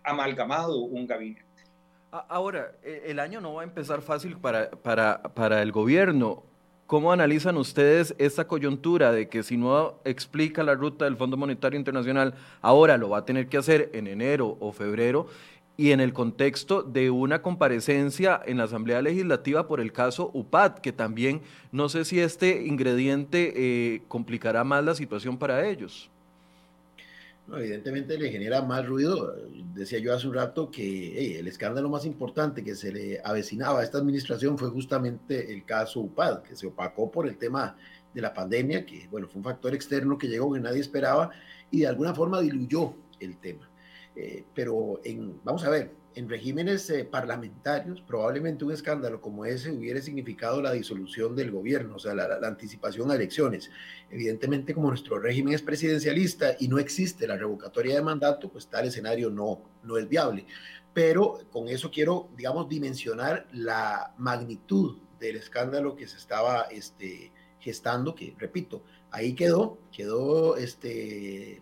[0.02, 1.45] amalgamado un gabinete.
[2.10, 6.44] Ahora, e, el año no va a empezar fácil para, para, para el gobierno.
[6.86, 11.78] ¿Cómo analizan ustedes esta coyuntura de que si no explica la ruta del Fondo Monetario
[11.78, 15.26] Internacional, ahora lo va a tener que hacer en enero o febrero?
[15.76, 20.78] y en el contexto de una comparecencia en la Asamblea Legislativa por el caso UPAD,
[20.78, 26.10] que también no sé si este ingrediente eh, complicará más la situación para ellos.
[27.54, 29.36] Evidentemente le genera más ruido.
[29.74, 33.84] Decía yo hace un rato que el escándalo más importante que se le avecinaba a
[33.84, 37.76] esta administración fue justamente el caso UPAD, que se opacó por el tema
[38.12, 41.30] de la pandemia, que bueno, fue un factor externo que llegó que nadie esperaba
[41.70, 43.68] y de alguna forma diluyó el tema.
[44.16, 49.70] Eh, pero en, vamos a ver, en regímenes eh, parlamentarios, probablemente un escándalo como ese
[49.70, 53.70] hubiera significado la disolución del gobierno, o sea, la, anticipación a elecciones.
[54.10, 58.86] Evidentemente, como nuestro régimen es presidencialista y no existe la revocatoria de mandato, pues tal
[58.86, 60.46] escenario no, no es viable.
[60.94, 68.14] Pero con eso quiero, digamos, dimensionar la magnitud del escándalo que se estaba este, gestando,
[68.14, 71.60] que repito, ahí quedó, quedó este,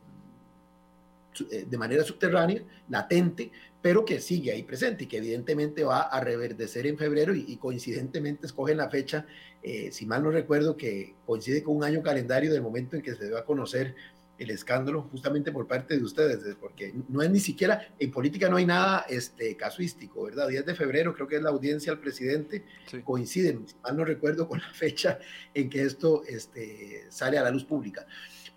[1.51, 3.51] eh, de manera subterránea, latente,
[3.85, 8.47] pero que sigue ahí presente y que evidentemente va a reverdecer en febrero y, coincidentemente
[8.47, 9.27] escogen la fecha,
[9.62, 13.14] eh, si mal no recuerdo, que coincide con un año calendario del momento en que
[13.14, 13.94] se debe a conocer
[14.38, 18.57] el escándalo justamente por parte de ustedes, porque no es ni siquiera, en política no
[18.57, 20.49] hay nada este, casuístico, ¿verdad?
[20.49, 22.64] 10 de febrero creo que es la audiencia al presidente,
[23.05, 25.18] coincide, si mal no recuerdo, con la fecha
[25.53, 28.07] en que esto este, sale a la luz pública.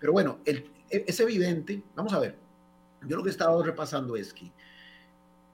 [0.00, 2.34] Pero bueno, el, es evidente, vamos a ver,
[3.06, 4.50] yo lo que he estado repasando es que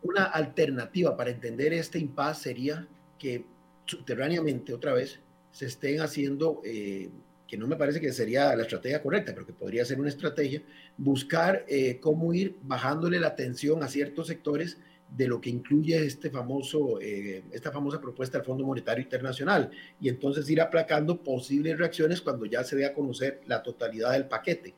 [0.05, 2.87] una alternativa para entender este impasse sería
[3.19, 3.45] que
[3.87, 5.19] subterráneamente, otra vez,
[5.51, 7.11] se estén haciendo, eh,
[7.49, 10.63] que no me parece que sería la estrategia correcta, pero que podría ser una estrategia,
[10.97, 16.31] buscar eh, cómo ir bajándole la atención a ciertos sectores de lo que incluye este
[16.31, 22.21] famoso, eh, esta famosa propuesta del Fondo Monetario Internacional y entonces ir aplacando posibles reacciones
[22.21, 24.75] cuando ya se dé a conocer la totalidad del paquete.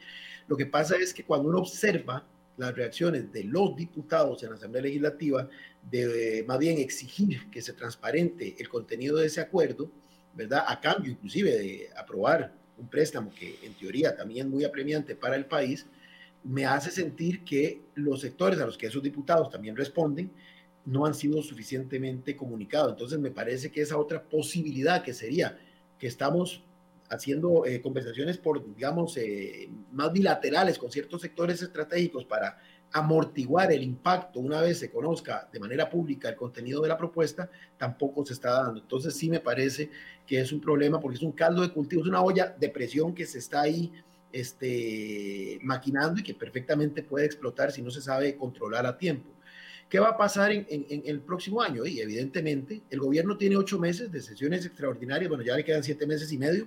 [0.46, 2.26] Lo que pasa es que cuando uno observa
[2.56, 5.48] las reacciones de los diputados en la Asamblea Legislativa
[5.90, 9.90] de más bien exigir que se transparente el contenido de ese acuerdo,
[10.34, 10.64] ¿verdad?
[10.66, 15.36] A cambio inclusive de aprobar un préstamo que en teoría también es muy apremiante para
[15.36, 15.86] el país,
[16.44, 20.30] me hace sentir que los sectores a los que esos diputados también responden
[20.84, 22.92] no han sido suficientemente comunicados.
[22.92, 25.58] Entonces me parece que esa otra posibilidad que sería
[25.98, 26.62] que estamos
[27.10, 32.58] haciendo eh, conversaciones por, digamos, eh, más bilaterales con ciertos sectores estratégicos para
[32.92, 37.50] amortiguar el impacto una vez se conozca de manera pública el contenido de la propuesta,
[37.76, 38.80] tampoco se está dando.
[38.80, 39.90] Entonces sí me parece
[40.26, 43.14] que es un problema porque es un caldo de cultivo, es una olla de presión
[43.14, 43.92] que se está ahí
[44.32, 49.30] este, maquinando y que perfectamente puede explotar si no se sabe controlar a tiempo.
[49.88, 51.86] ¿Qué va a pasar en, en, el próximo año?
[51.86, 56.06] Y evidentemente el gobierno tiene ocho meses de sesiones extraordinarias, bueno, ya le quedan siete
[56.08, 56.66] meses y medio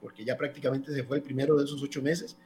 [0.00, 2.36] porque ya prácticamente se fue el primero de esos ocho meses.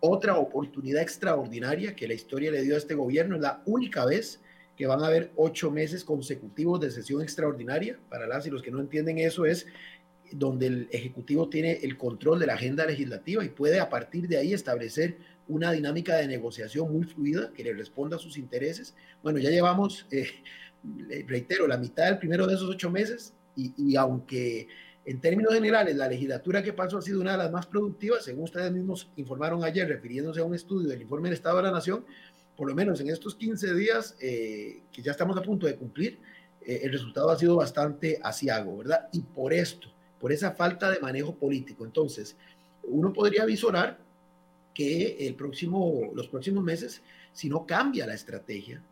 [0.00, 4.40] Otra oportunidad extraordinaria que la historia le dio a este gobierno, es la única vez
[4.76, 7.98] que van a haber ocho meses consecutivos de sesión extraordinaria.
[8.08, 9.66] Para las y los que no entienden eso es
[10.32, 14.38] donde el Ejecutivo tiene el control de la agenda legislativa y puede a partir de
[14.38, 18.94] ahí establecer una dinámica de negociación muy fluida que le responda a sus intereses.
[19.22, 20.26] Bueno, ya llevamos, eh,
[21.26, 24.68] reitero, la mitad del primero de esos ocho meses y, y aunque
[25.04, 28.44] en términos generales, la legislatura que pasó ha sido una de las más productivas, según
[28.44, 32.04] ustedes mismos informaron ayer, refiriéndose a un estudio del informe del Estado de la Nación,
[32.56, 36.20] por lo menos en estos 15 días eh, que ya estamos a punto de cumplir,
[36.64, 39.08] eh, el resultado ha sido bastante asiago, ¿verdad?
[39.12, 39.88] Y por esto,
[40.20, 41.84] por esa falta de manejo político.
[41.84, 42.36] Entonces,
[42.84, 43.98] uno podría visorar
[44.72, 48.82] que el próximo, los próximos meses, si no cambia la estrategia,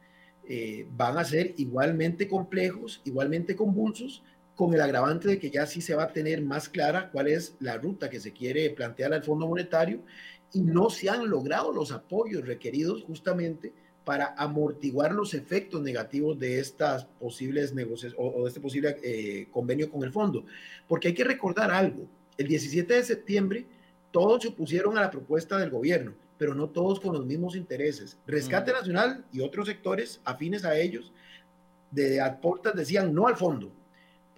[0.48, 4.22] eh, van a ser igualmente complejos, igualmente convulsos,
[4.60, 7.56] con el agravante de que ya sí se va a tener más clara cuál es
[7.60, 10.02] la ruta que se quiere plantear al Fondo Monetario
[10.52, 13.72] y no se han logrado los apoyos requeridos justamente
[14.04, 19.90] para amortiguar los efectos negativos de estas posibles negocios o, de este posible eh, convenio
[19.90, 20.44] con el fondo.
[20.86, 23.66] Porque hay que recordar algo, el 17 de septiembre
[24.10, 28.18] todos se opusieron a la propuesta del gobierno, pero no todos con los mismos intereses.
[28.26, 31.14] Rescate Nacional y otros sectores afines a ellos
[31.90, 33.72] de aportas decían no al fondo,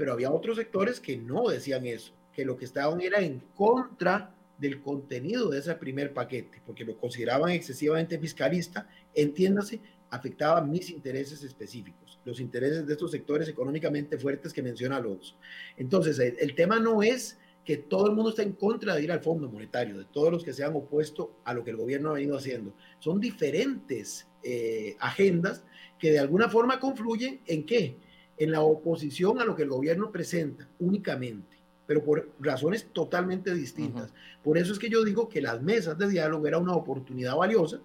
[0.02, 4.34] pero había otros sectores que no decían eso, que lo que estaban era en contra
[4.58, 11.44] del contenido de ese primer paquete, porque lo consideraban excesivamente fiscalista, entiéndase, afectaba mis intereses
[11.44, 15.36] específicos, los intereses de estos sectores económicamente fuertes que menciona Alonso.
[15.76, 19.20] Entonces, el, tema no es que todo el mundo está en contra de ir al
[19.20, 22.14] Fondo Monetario, de todos los que se han opuesto a lo que el gobierno ha
[22.14, 22.74] venido haciendo.
[22.98, 25.62] Son diferentes eh, agendas
[25.96, 27.98] que de alguna forma confluyen en qué?
[28.38, 34.12] En la oposición a lo que el gobierno presenta únicamente, pero por razones totalmente distintas.
[34.42, 37.80] Por eso es que yo digo que las mesas de diálogo era una oportunidad valiosa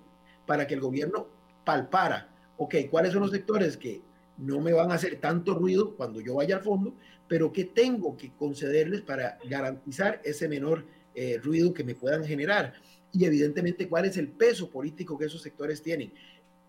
[0.45, 1.27] para que el gobierno
[1.65, 4.01] palpara, ok, cuáles son los sectores que
[4.37, 6.93] no me van a hacer tanto ruido cuando yo vaya al fondo,
[7.27, 12.73] pero que tengo que concederles para garantizar ese menor eh, ruido que me puedan generar.
[13.11, 16.13] Y evidentemente cuál es el peso político que esos sectores tienen.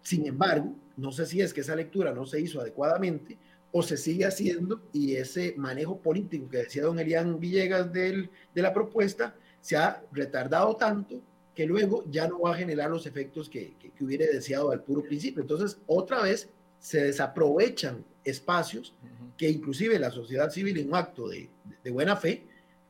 [0.03, 3.37] Sin embargo, no sé si es que esa lectura no se hizo adecuadamente
[3.73, 8.63] o se sigue haciendo y ese manejo político que decía don Elian Villegas del, de
[8.63, 11.21] la propuesta se ha retardado tanto
[11.55, 14.85] que luego ya no va a generar los efectos que, que, que hubiera deseado al
[14.85, 15.43] puro principio.
[15.43, 18.95] Entonces, otra vez se desaprovechan espacios
[19.37, 21.51] que inclusive la sociedad civil en un acto de,
[21.83, 22.47] de, buena fe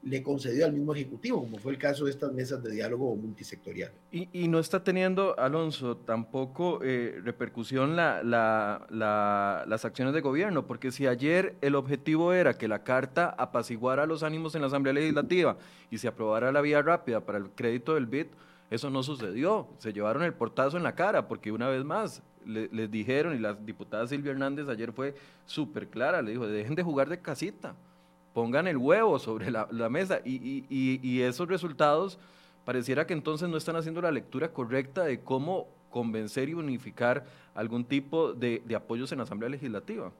[0.08, 3.92] le concedió al mismo Ejecutivo, como fue el caso de estas mesas de diálogo multisectorial.
[4.10, 10.66] Y, no está teniendo, Alonso, tampoco eh, repercusión la, la, la, las acciones de gobierno,
[10.66, 14.94] porque si ayer el objetivo era que la carta apaciguara los ánimos en la Asamblea
[14.94, 15.58] Legislativa
[15.90, 18.26] y se aprobara la vía rápida para el crédito del BID,
[18.70, 22.90] eso no sucedió, se llevaron el portazo en la cara, porque una vez más les
[22.90, 27.08] dijeron, y la diputada Silvia Hernández ayer fue súper clara, le dijo, dejen de jugar
[27.08, 27.74] de casita,
[28.32, 32.18] pongan el huevo sobre la, mesa, y, esos resultados
[32.64, 37.84] pareciera que entonces no están haciendo la lectura correcta de cómo convencer y unificar algún
[37.84, 40.12] tipo de, de apoyos en la Asamblea Legislativa.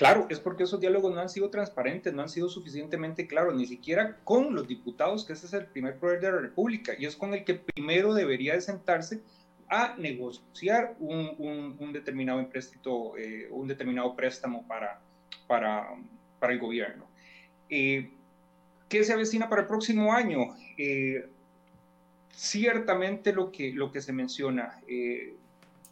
[0.00, 3.66] Claro, es porque esos diálogos no han sido transparentes, no han sido suficientemente claros, ni
[3.66, 7.16] siquiera con los diputados, que ese es el primer poder de la República, y es
[7.16, 9.20] con el que primero debería de sentarse
[9.68, 15.00] a negociar un, determinado empréstito, eh, un determinado préstamo para,
[15.50, 15.88] para,
[16.38, 17.04] para el gobierno.
[17.68, 18.08] Eh,
[18.88, 20.54] ¿Qué se avecina para el próximo año?
[20.78, 21.28] Eh,
[22.30, 24.80] ciertamente lo que, lo que se menciona,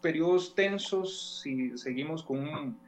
[0.00, 2.78] periodos tensos, si seguimos con un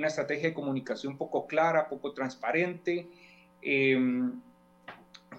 [0.00, 3.06] una estrategia de comunicación poco clara, poco transparente.
[3.62, 4.40] Em,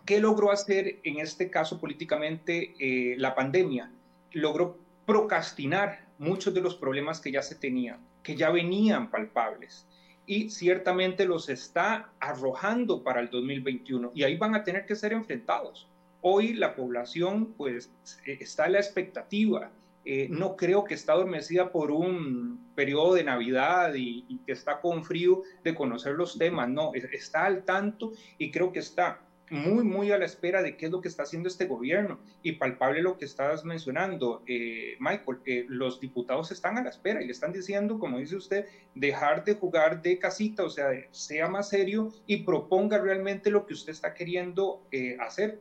[0.05, 3.91] ¿Qué logró hacer en este caso políticamente eh, la pandemia?
[4.31, 9.85] Logró procrastinar muchos de los problemas que ya se tenían, que ya venían palpables
[10.31, 15.11] y ciertamente los está arrojando para el 2021 y ahí van a tener que ser
[15.11, 15.89] enfrentados.
[16.21, 17.91] Hoy la población pues
[18.25, 19.73] está en la expectativa.
[20.05, 25.03] Eh, no creo que está adormecida por un periodo de Navidad y, que está con
[25.03, 29.19] frío de conocer los temas, no, está al tanto y creo que está
[29.51, 32.19] muy, muy a la espera de qué es lo que está haciendo este gobierno.
[32.41, 37.21] Y palpable lo que estás mencionando, eh, Michael, eh, los diputados están a la espera
[37.21, 41.47] y le están diciendo, como dice usted, dejar de jugar de casita, o sea, sea
[41.49, 44.83] más serio y proponga realmente lo que usted está queriendo
[45.19, 45.59] hacer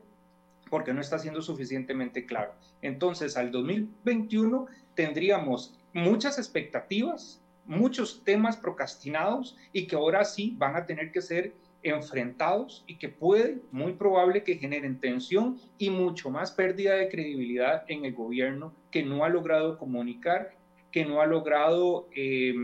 [0.70, 2.54] porque no está siendo suficientemente claro.
[2.80, 10.86] Entonces, al 2021 tendríamos muchas expectativas, muchos temas procrastinados y que ahora sí van a
[10.86, 11.52] tener que ser
[11.82, 17.84] enfrentados y que puede, muy probable, que generen tensión y mucho más pérdida de credibilidad
[17.88, 20.54] en el gobierno que no ha logrado comunicar,
[20.92, 22.54] que no ha logrado eh,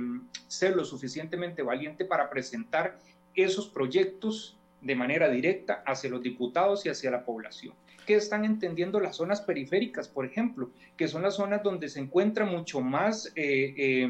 [0.48, 2.98] ser lo suficientemente valiente para presentar
[3.34, 7.74] esos proyectos de manera directa hacia los diputados y hacia la población.
[8.06, 12.44] Que están entendiendo las zonas periféricas, por ejemplo, que son las zonas donde se encuentra
[12.44, 14.08] mucho más eh, eh,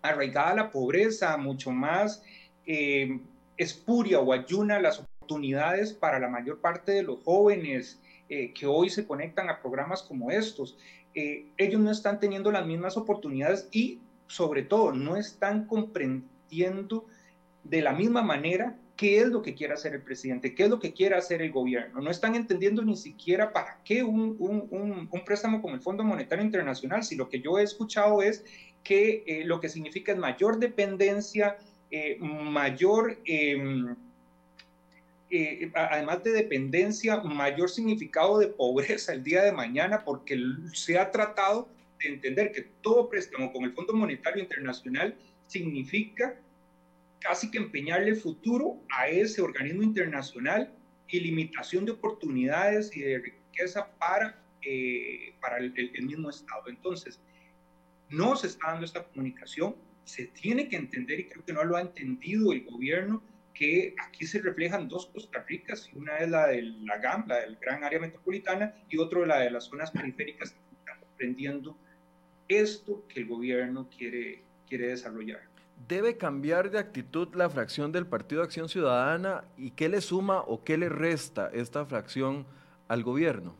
[0.00, 2.22] arraigada la pobreza, mucho más
[3.56, 9.06] espuria o ayuna las oportunidades para la mayor parte de los jóvenes que hoy se
[9.06, 10.78] conectan a programas como estos.
[11.12, 17.04] ellos no están teniendo las mismas oportunidades y sobre todo no están comprendiendo
[17.64, 20.78] de la misma manera qué es lo que quiere hacer el presidente, qué es lo
[20.78, 22.00] que quiere hacer el gobierno.
[22.00, 26.44] No están entendiendo ni siquiera para qué un, un, un, préstamo con el Fondo Monetario
[26.44, 28.44] Internacional, si lo que yo he escuchado es
[28.84, 31.58] que eh, lo que significa es mayor dependencia,
[31.92, 33.94] eh, mayor, em,
[35.30, 40.36] eh, además de dependencia, mayor significado de pobreza el día de mañana, porque
[40.72, 41.68] se ha tratado
[42.00, 45.14] de entender que todo préstamo con el Fondo Monetario Internacional
[45.46, 46.34] significa
[47.20, 50.72] casi que empeñarle futuro a ese organismo internacional
[51.08, 55.72] y limitación de oportunidades y de riqueza para, eh, para el,
[56.02, 56.68] mismo Estado.
[56.68, 57.20] Entonces,
[58.08, 61.76] no se está dando esta comunicación, se tiene que entender, y creo que no lo
[61.76, 63.22] ha entendido el gobierno,
[63.54, 67.40] que aquí se reflejan dos Costa Ricas, y una es la de la GAM, la
[67.40, 71.76] del Gran Área Metropolitana, y otro la de las zonas periféricas que están comprendiendo
[72.48, 75.40] esto que el gobierno quiere, quiere desarrollar.
[75.88, 80.62] ¿Debe cambiar de actitud la fracción del Partido Acción Ciudadana y qué le suma o
[80.62, 82.46] qué le resta esta fracción
[82.88, 83.54] al gobierno?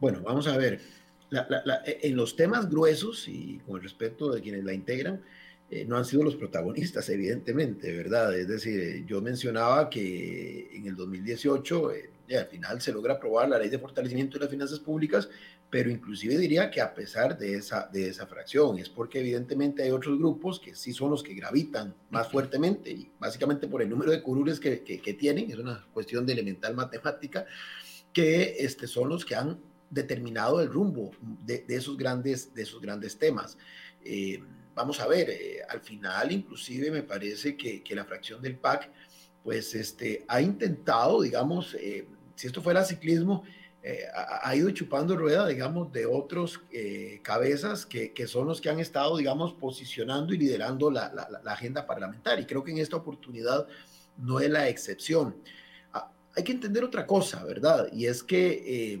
[0.00, 0.80] Bueno, vamos a ver.
[1.30, 5.22] En los temas gruesos y con el respeto de quienes la integran,
[5.70, 8.34] eh, no han sido los protagonistas, evidentemente, ¿verdad?
[8.34, 13.58] Es decir, yo mencionaba que en el 2018 eh, al final se logra aprobar la
[13.58, 15.28] ley de fortalecimiento de las finanzas públicas,
[15.68, 19.90] pero inclusive diría que a pesar de esa, de esa fracción, es porque evidentemente hay
[19.90, 24.10] otros grupos que sí son los que gravitan más fuertemente, y básicamente por el número
[24.10, 27.44] de curules que, que, tienen, es una cuestión de elemental matemática,
[28.14, 29.58] que este, son los que han
[29.90, 33.56] determinado el rumbo de, de esos, grandes, de esos grandes temas.
[34.04, 34.42] Eh,
[34.74, 38.90] vamos a ver, eh, al final inclusive me parece que, que, la fracción del PAC,
[39.42, 43.44] pues este, ha intentado, digamos, eh, si esto fuera ciclismo,
[44.42, 46.60] ha, ido chupando rueda, digamos, de otros
[47.22, 51.10] cabezas que, que, son los que han estado, digamos, posicionando y liderando la,
[51.42, 52.42] la, agenda parlamentaria.
[52.42, 53.66] Y creo que en esta oportunidad
[54.18, 55.36] no es la excepción.
[55.94, 57.88] Ah, hay que entender otra cosa, ¿verdad?
[57.90, 59.00] Y es que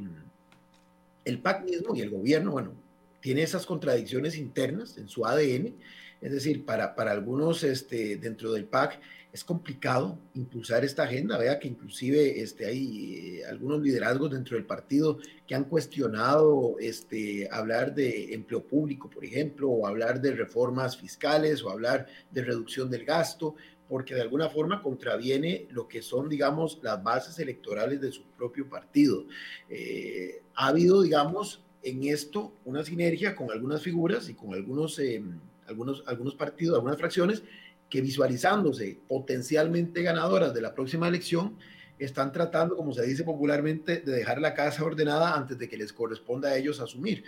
[1.28, 2.72] el PAC mismo y el gobierno, bueno,
[3.20, 5.74] tiene esas contradicciones internas en su ADN.
[6.20, 9.00] Es decir, para, para algunos este, dentro del PAC,
[9.32, 11.36] es complicado impulsar esta agenda.
[11.36, 17.48] Vea que inclusive este, hay eh, algunos liderazgos dentro del partido que han cuestionado este,
[17.52, 22.90] hablar de empleo público, por ejemplo, o hablar de reformas fiscales, o hablar de reducción
[22.90, 23.54] del gasto,
[23.88, 28.68] porque de alguna forma contraviene lo que son, digamos, las bases electorales de su propio
[28.68, 29.24] partido.
[29.68, 35.40] Eh, ha habido, digamos, en esto una sinergia con algunas figuras y con algunos, em,
[35.66, 37.42] algunos, algunos partidos, algunas fracciones
[37.88, 41.56] que visualizándose potencialmente ganadoras de la próxima elección,
[41.98, 45.92] están tratando, como se dice popularmente, de dejar la casa ordenada antes de que les
[45.92, 47.24] corresponda a ellos asumir.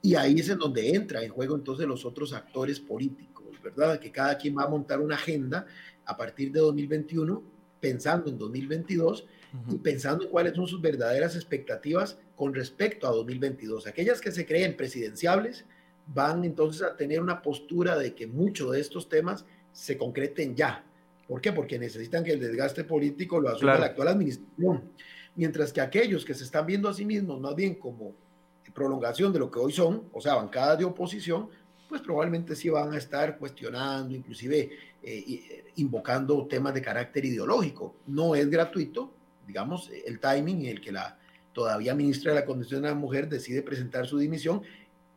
[0.00, 3.31] Y ahí es en donde entra en juego entonces los otros actores políticos,
[3.62, 3.98] ¿verdad?
[3.98, 5.66] Que cada quien va a montar una agenda
[6.04, 7.42] a partir de 2021,
[7.80, 9.26] pensando en 2022
[9.70, 13.86] y pensando en cuáles son sus verdaderas expectativas con respecto a 2022.
[13.86, 15.66] Aquellas que se creen presidenciables
[16.06, 20.84] van entonces a tener una postura de que muchos de estos temas se concreten ya.
[21.28, 21.52] ¿Por qué?
[21.52, 24.90] Porque necesitan que el desgaste político lo asuma la actual administración.
[25.34, 28.14] Mientras que aquellos que se están viendo a sí mismos más bien como
[28.72, 31.48] prolongación de lo que hoy son, o sea, bancadas de oposición,
[31.92, 34.70] pues probablemente sí van a estar cuestionando, inclusive eh,
[35.02, 37.96] eh, invocando temas de carácter ideológico.
[38.06, 39.12] No es gratuito,
[39.46, 41.18] digamos, el timing en el que la
[41.52, 44.62] todavía ministra de la Condición de la Mujer decide presentar su dimisión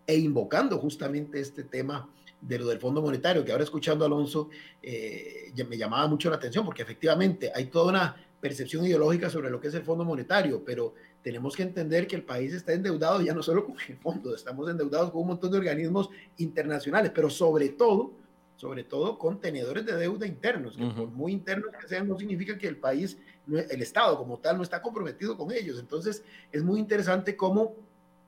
[0.05, 2.09] e invocando justamente este tema
[2.41, 4.49] de lo del Fondo Monetario, que ahora escuchando a Alonso
[4.83, 9.61] eh, me llamaba mucho la atención, porque efectivamente hay toda una percepción ideológica sobre lo
[9.61, 10.93] que es el Fondo Monetario, pero
[11.25, 14.69] tenemos que entender que el país está endeudado ya no solo con el fondo, estamos
[14.69, 18.11] endeudados con un montón de organismos internacionales, pero sobre todo,
[18.57, 22.55] sobre todo con tenedores de deuda internos, que por muy internos que sean, no significa
[22.59, 23.17] que el país,
[23.47, 25.79] el Estado como tal, no está comprometido con ellos.
[25.79, 27.73] Entonces, es muy interesante cómo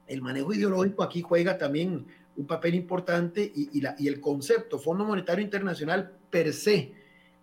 [0.07, 5.05] el manejo ideológico aquí juega también un papel importante y, la, y, el concepto Fondo
[5.05, 6.93] Monetario Internacional per se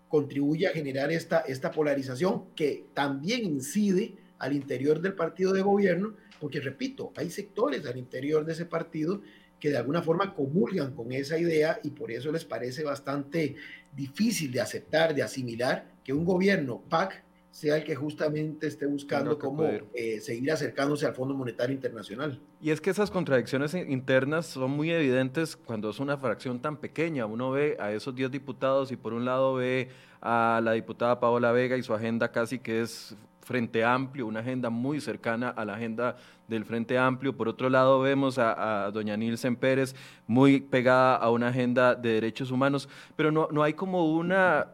[0.08, 6.14] contribuye a generar esta, esta polarización que también incide al interior del partido de gobierno,
[6.38, 9.22] porque repito, hay sectores al interior de ese partido
[9.58, 13.56] que de alguna forma comulgan con esa idea y por eso les parece bastante
[13.94, 19.38] difícil de aceptar, de asimilar que un gobierno PAC sea el que justamente esté buscando
[19.38, 19.64] cómo
[19.94, 22.40] eh, seguir acercándose al Fondo Monetario Internacional.
[22.60, 27.26] Y es que esas contradicciones internas son muy evidentes cuando es una fracción tan pequeña.
[27.26, 29.88] Uno ve a esos 10 diputados y por un lado ve
[30.20, 33.14] a la diputada Paola Vega y su agenda casi que es
[33.44, 36.16] Frente Amplio, una agenda muy cercana a la agenda
[36.48, 37.36] del Frente Amplio.
[37.36, 39.94] Por otro lado, vemos a, doña Nilsen Pérez
[40.26, 44.68] muy pegada a una agenda de derechos humanos, pero no, no hay como una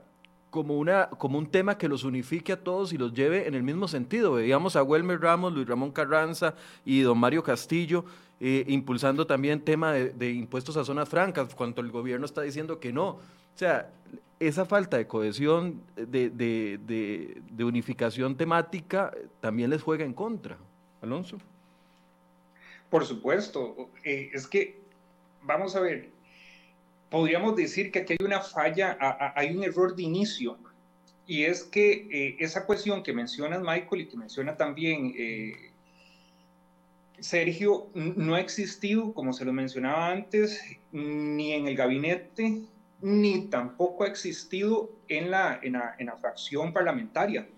[0.50, 3.62] como, una, como un tema que los unifique a todos y los lleve en el
[3.62, 4.32] mismo sentido.
[4.32, 6.54] Veíamos a Welmer Ramos, Luis Ramón Carranza
[6.84, 8.04] y don Mario Castillo
[8.42, 12.90] eh, impulsando también tema de, impuestos a zonas francas, cuando el gobierno está diciendo que
[12.90, 13.18] no.
[13.60, 13.90] Sea,
[14.38, 20.56] esa falta de cohesión, de, de unificación temática, también les juega en contra.
[21.02, 21.36] Alonso.
[22.88, 24.78] Por supuesto, eh, es que,
[25.42, 26.08] vamos a ver,
[27.10, 28.96] podríamos decir que aquí hay una falla,
[29.36, 30.56] hay un error de inicio,
[31.26, 35.70] y es que eh, esa cuestión que mencionas, Michael, y que menciona también eh,
[37.18, 42.62] Sergio, no ha existido, como se lo mencionaba antes, ni en el gabinete,
[43.02, 47.48] ni tampoco ha existido en la, en la, en la fracción parlamentaria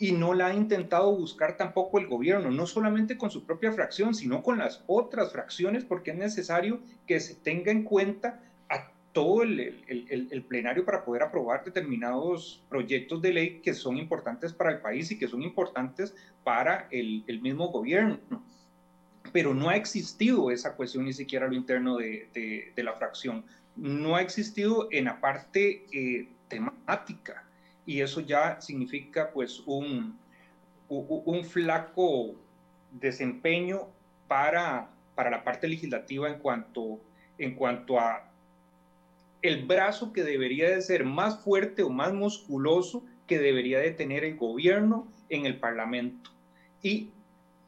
[0.00, 4.14] y no la ha intentado buscar tampoco el gobierno, no solamente con su propia fracción,
[4.14, 8.40] sino con las otras fracciones, porque es necesario que se tenga en cuenta
[8.70, 14.54] a todo el, el, plenario para poder aprobar determinados proyectos de ley que son importantes
[14.54, 16.14] para el país y que son importantes
[16.44, 18.18] para el, mismo gobierno.
[19.32, 23.44] Pero no ha existido esa cuestión ni siquiera a lo interno de, de, la fracción.
[23.80, 27.44] No ha existido en la parte eh, temática
[27.86, 30.18] y eso ya significa pues un,
[30.88, 32.34] un flaco
[32.92, 33.88] desempeño
[34.28, 37.00] para, para la parte legislativa en cuanto,
[37.38, 38.30] en cuanto a
[39.40, 44.24] el brazo que debería de ser más fuerte o más musculoso que debería de tener
[44.24, 46.30] el gobierno en el Parlamento.
[46.82, 47.10] Y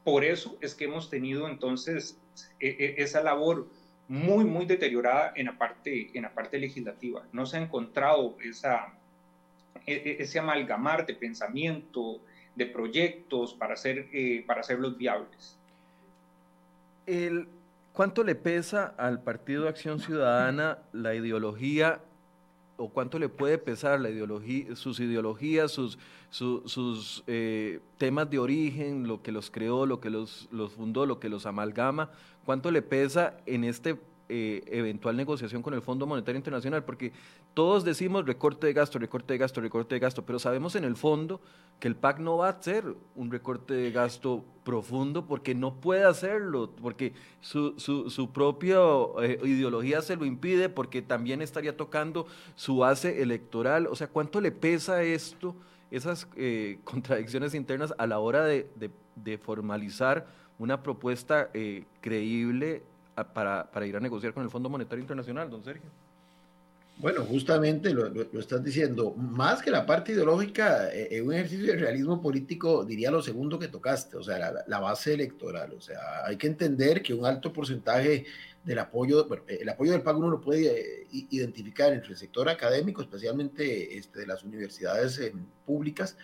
[0.05, 2.19] por eso es que hemos tenido entonces
[2.61, 3.69] e, e, esa labor
[4.13, 7.23] muy, muy deteriorada en la parte, en la parte legislativa.
[7.33, 8.93] No se ha encontrado esa,
[9.87, 12.21] e, e, ese amalgamar de pensamiento,
[12.55, 15.57] de proyectos para, hacer, eh, para hacerlos viables.
[17.07, 17.49] El,
[17.95, 22.01] ¿Cuánto le pesa al Partido Acción Ciudadana la ideología
[22.77, 25.99] o cuánto le puede pesar la ideología, sus ideologías, sus,
[26.31, 31.21] sus eh, temas de origen, lo que los creó, lo que los, los fundó, lo
[31.21, 32.11] que los amalgama?
[32.45, 33.99] ¿Cuánto le pesa en este
[34.35, 37.13] eh, eventual negociación con el Fondo Monetario Internacional, porque
[37.53, 40.97] todos decimos recorte de gasto, recorte de gasto, recorte de gasto, pero sabemos en el
[40.97, 41.43] fondo
[41.79, 46.05] que el PAC no va a ser un recorte de gasto profundo porque no puede
[46.05, 47.13] hacerlo, porque
[47.43, 48.79] su, su, propia
[49.21, 53.87] eh, ideología se lo impide, porque también estaría tocando su base electoral.
[53.87, 55.55] O sea, ¿cuánto le pesa esto,
[55.91, 58.67] esas eh, contradicciones internas a la hora de,
[59.15, 60.27] de formalizar
[60.59, 61.51] una propuesta
[62.01, 62.83] creíble
[63.15, 65.91] para, para, ir a negociar con el Fondo Monetario Internacional, don Sergio?
[66.99, 68.07] Bueno, justamente lo,
[68.39, 73.11] estás diciendo, más que la parte ideológica, eh, eh, un ejercicio de realismo político diría
[73.11, 77.15] lo segundo que tocaste, o sea, la, base electoral, o sea, hay que entender que
[77.15, 78.27] un alto porcentaje
[78.63, 82.49] del apoyo, bueno, el apoyo del pago uno lo puede eh, identificar entre el sector
[82.49, 85.21] académico, especialmente este, de las universidades
[85.67, 86.17] públicas,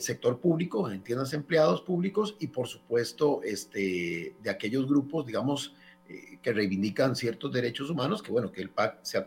[0.00, 5.74] sector público, entiendas empleados públicos y por supuesto este, de aquellos grupos, digamos,
[6.42, 9.18] que reivindican ciertos derechos humanos, que bueno, que el PAC se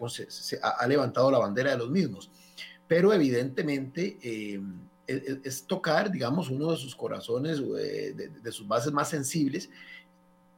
[0.61, 2.31] ha, levantado la bandera de los mismos.
[2.87, 4.61] Pero evidentemente eh,
[5.07, 9.69] es, tocar, digamos, uno de sus corazones, eh, de, sus bases más sensibles.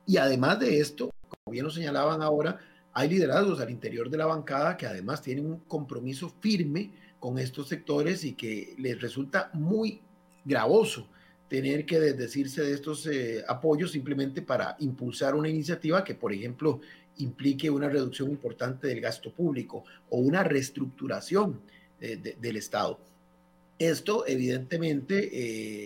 [0.05, 2.59] Y además de esto, como bien lo señalaban ahora,
[2.93, 7.67] hay liderazgos al interior de la bancada que además tienen un compromiso firme con estos
[7.67, 10.01] sectores y que les resulta muy
[10.43, 11.07] gravoso
[11.47, 16.81] tener que desdecirse de estos eh, apoyos simplemente para impulsar una iniciativa que, por ejemplo,
[17.17, 21.59] implique una reducción importante del gasto público o una reestructuración
[22.01, 22.99] eh, del Estado.
[23.79, 25.29] Esto evidentemente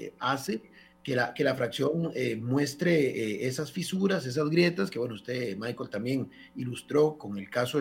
[0.05, 0.62] eh, hace
[1.03, 6.30] que la, que la fracción muestre esas fisuras, esas grietas, que bueno, usted, Michael, también
[6.55, 7.80] ilustró con el caso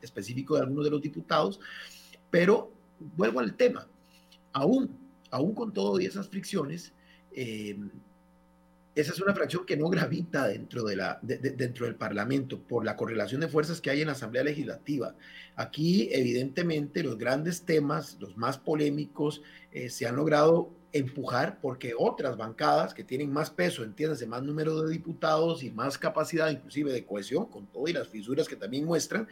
[0.00, 1.60] específico de algunos de los diputados,
[2.30, 3.86] pero vuelvo al tema,
[4.54, 4.99] aún
[5.30, 6.92] aún con todo y esas fricciones,
[7.32, 7.78] eh,
[8.94, 12.96] esa es una fracción que no gravita dentro, de la, dentro del Parlamento por la
[12.96, 15.14] correlación de fuerzas que hay en la Asamblea Legislativa.
[15.54, 22.36] Aquí, evidentemente, los grandes temas, los más polémicos, eh, se han logrado empujar porque otras
[22.36, 27.06] bancadas que tienen más peso, entiéndase, más número de diputados y más capacidad inclusive de
[27.06, 29.28] cohesión, con todo y las fisuras que también muestran,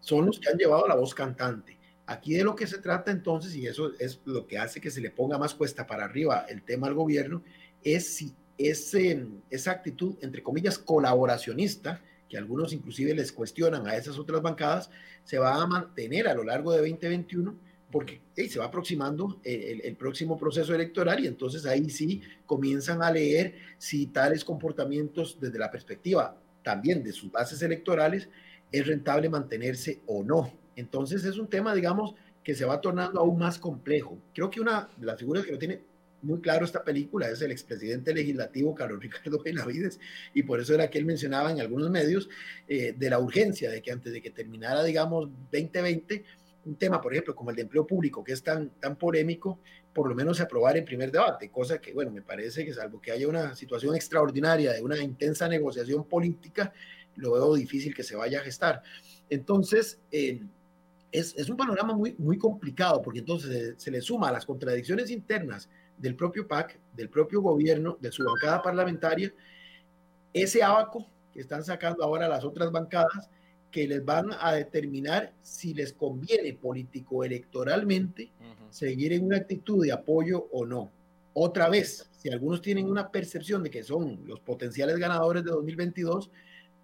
[0.00, 1.78] son los que han llevado la voz cantante.
[2.06, 5.00] Aquí de lo que se trata entonces, y eso es lo que hace que se
[5.00, 7.42] le ponga más cuesta para arriba el tema al gobierno,
[7.82, 14.18] es si ese, esa actitud, entre comillas, colaboracionista, que algunos inclusive les cuestionan a esas
[14.18, 14.90] otras bancadas,
[15.24, 17.56] se va a mantener a lo largo de 2021
[17.90, 23.54] porque se va aproximando el, próximo proceso electoral y entonces ahí sí comienzan a leer
[23.76, 28.30] si tales comportamientos desde la perspectiva también de sus bases electorales
[28.72, 30.50] es rentable mantenerse o no.
[30.76, 34.18] Entonces es un tema, digamos, que se va tornando aún más complejo.
[34.34, 35.82] Creo que una de las figuras que lo tiene
[36.22, 39.98] muy claro esta película es el expresidente legislativo Carlos Ricardo Benavides,
[40.34, 42.28] y por eso era que él mencionaba en algunos medios
[42.68, 46.24] eh, de la urgencia de que antes de que terminara, digamos, 2020,
[46.64, 49.58] un tema, por ejemplo, como el de empleo público, que es tan, tan polémico,
[49.92, 53.00] por lo menos se aprobara en primer debate, cosa que, bueno, me parece que salvo
[53.00, 56.72] que haya una situación extraordinaria de una intensa negociación política,
[57.16, 58.82] lo veo difícil que se vaya a gestar.
[59.28, 59.98] Entonces,
[61.12, 64.46] es, es, un panorama muy, muy complicado, porque entonces se, se le suma a las
[64.46, 69.32] contradicciones internas del propio PAC, del propio gobierno, de su bancada parlamentaria,
[70.32, 73.30] ese abaco que están sacando ahora las otras bancadas,
[73.70, 78.30] que les van a determinar si les conviene político-electoralmente
[78.68, 80.90] seguir en una actitud de apoyo o no.
[81.34, 86.30] Otra vez, si algunos tienen una percepción de que son los potenciales ganadores de 2022,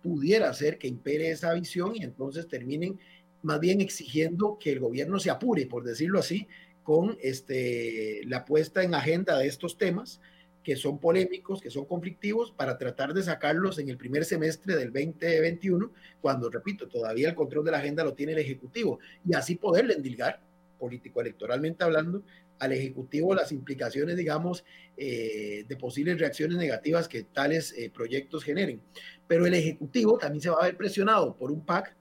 [0.02, 2.98] pudiera ser que impere esa visión y entonces terminen
[3.42, 6.48] más bien exigiendo que el gobierno se apure, por decirlo así,
[6.82, 10.20] con este, la puesta en agenda de estos temas
[10.68, 14.92] que son polémicos, que son conflictivos, para tratar de sacarlos en el primer semestre del
[14.92, 19.54] 2021, cuando, repito, todavía el control de la agenda lo tiene el Ejecutivo, y así
[19.54, 20.42] poderle endilgar,
[20.78, 22.22] político-electoralmente hablando,
[22.58, 24.64] al Ejecutivo las implicaciones, digamos,
[24.96, 28.82] eh, de posibles reacciones negativas que tales eh, proyectos generen.
[29.26, 31.96] Pero el Ejecutivo también se va a ver presionado por un PAC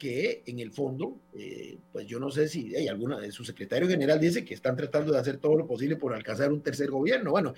[0.00, 3.86] que en el fondo, eh, pues yo no sé si hay alguna de su secretario
[3.86, 7.32] general dice que están tratando de hacer todo lo posible por alcanzar un tercer gobierno.
[7.32, 7.52] Bueno,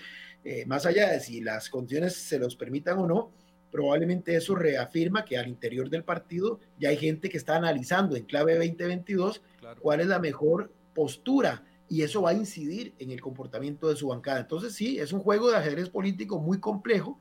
[0.45, 3.30] eh, más allá de si las condiciones se los permitan o no,
[3.70, 8.24] probablemente eso reafirma que al interior del partido ya hay gente que está analizando en
[8.24, 9.40] clave 2022
[9.80, 14.09] cuál es la mejor postura y eso va a incidir en el comportamiento de su
[14.09, 14.40] bancada.
[14.40, 17.20] Entonces sí, es un juego de ajedrez político muy complejo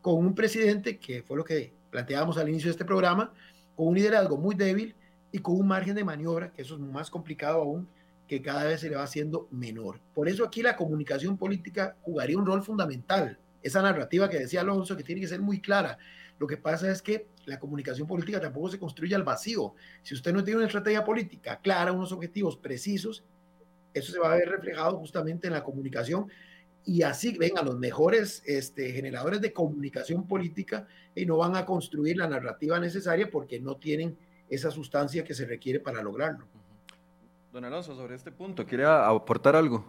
[0.00, 3.32] con un presidente que fue lo que planteábamos al inicio de este programa,
[3.82, 4.94] con un liderazgo muy débil
[5.32, 7.88] y con un margen de maniobra, que eso es más complicado aún,
[8.28, 9.98] que cada vez se le va haciendo menor.
[10.14, 13.40] Por eso aquí la comunicación política jugaría un rol fundamental.
[13.60, 15.98] Esa narrativa que decía Alonso, que tiene que ser muy clara.
[16.38, 19.74] Lo que pasa es que la comunicación política tampoco se construye al vacío.
[20.04, 23.24] Si usted no tiene una estrategia política clara, unos objetivos precisos,
[23.94, 26.28] eso se va a ver reflejado justamente en la comunicación
[26.84, 31.64] y así ven a los mejores este, generadores de comunicación política y no van a
[31.64, 34.16] construir la narrativa necesaria porque no tienen
[34.48, 36.46] esa sustancia que se requiere para lograrlo.
[37.52, 39.84] Don Alonso, sobre este punto, ¿quiere aportar algo?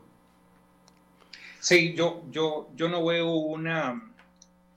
[1.60, 4.14] Sí, yo, yo, yo no veo una,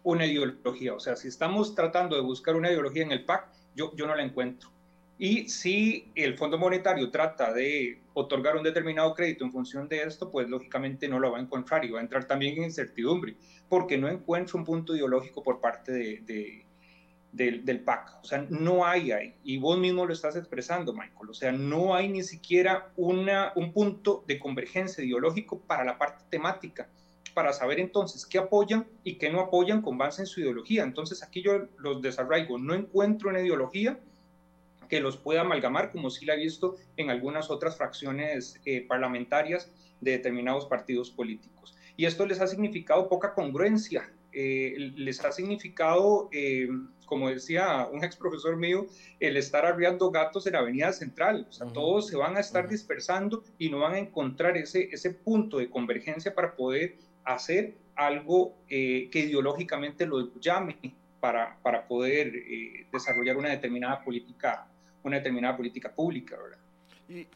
[0.05, 0.95] una ideología.
[0.95, 4.15] O sea, si estamos tratando de buscar una ideología en el PAC, yo, yo no
[4.15, 4.71] la encuentro.
[5.19, 10.31] Y si el Fondo Monetario trata de otorgar un determinado crédito en función de esto,
[10.31, 13.35] pues lógicamente no lo va a encontrar y va a entrar también en incertidumbre,
[13.69, 16.67] porque no encuentra un punto ideológico por parte de,
[17.33, 18.19] del, PAC.
[18.23, 19.35] O sea, no hay ahí.
[19.43, 21.31] Y vos mismo lo estás expresando, Michael.
[21.31, 26.25] O sea, no hay ni siquiera una, un punto de convergencia ideológico para la parte
[26.29, 26.89] temática,
[27.33, 30.83] para saber entonces qué apoyan y qué no apoyan con base en su ideología.
[30.83, 32.59] Entonces, aquí yo los desarraigo.
[32.59, 33.99] No encuentro una ideología
[34.89, 39.71] que los pueda amalgamar, como sí la he visto en algunas otras fracciones eh, parlamentarias
[40.01, 41.77] de determinados partidos políticos.
[41.97, 46.69] Y esto les ha significado poca congruencia, eh, les ha significado, eh,
[47.07, 48.87] como decía un ex profesor mío,
[49.19, 51.47] el estar arriando gatos en la Avenida Central.
[51.49, 55.11] O sea, todos se van a estar dispersando y no van a encontrar ese, ese
[55.11, 60.77] punto de convergencia para poder hacer algo que ideológicamente lo llame
[61.19, 62.31] para, para poder
[62.93, 64.69] desarrollar una determinada política
[65.09, 66.59] una determinada política pública, ¿verdad?
[67.09, 67.27] Y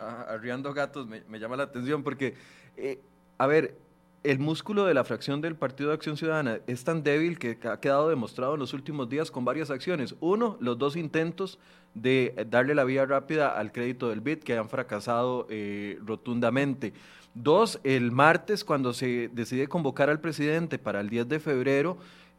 [0.28, 2.34] arriando gatos me, llama la atención porque,
[2.76, 3.00] eh,
[3.38, 3.76] a ver,
[4.22, 7.78] el músculo de la fracción del Partido de Acción Ciudadana es tan débil que ha
[7.78, 10.16] quedado demostrado en los últimos días con varias acciones.
[10.20, 11.58] Uno, los dos intentos
[11.94, 16.92] de darle la vía rápida al crédito del BID que han fracasado eh, rotundamente.
[17.34, 21.96] Dos, el martes cuando se decide convocar al presidente para el 10 de febrero,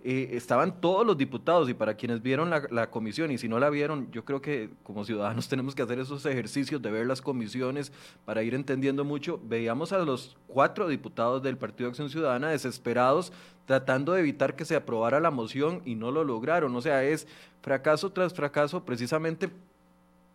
[0.10, 3.70] eh, estaban todos los diputados y para quienes vieron la, comisión y si no la
[3.70, 7.91] vieron, yo creo que como ciudadanos tenemos que hacer esos ejercicios de ver las comisiones
[8.24, 9.38] para ir entendiendo mucho.
[9.43, 13.34] Veíamos a los cuatro diputados del Partido de Acción Ciudadana desesperados
[13.66, 16.74] tratando de evitar que se aprobara la moción y no lo lograron.
[16.74, 17.28] O sea, es
[17.62, 19.49] fracaso tras fracaso precisamente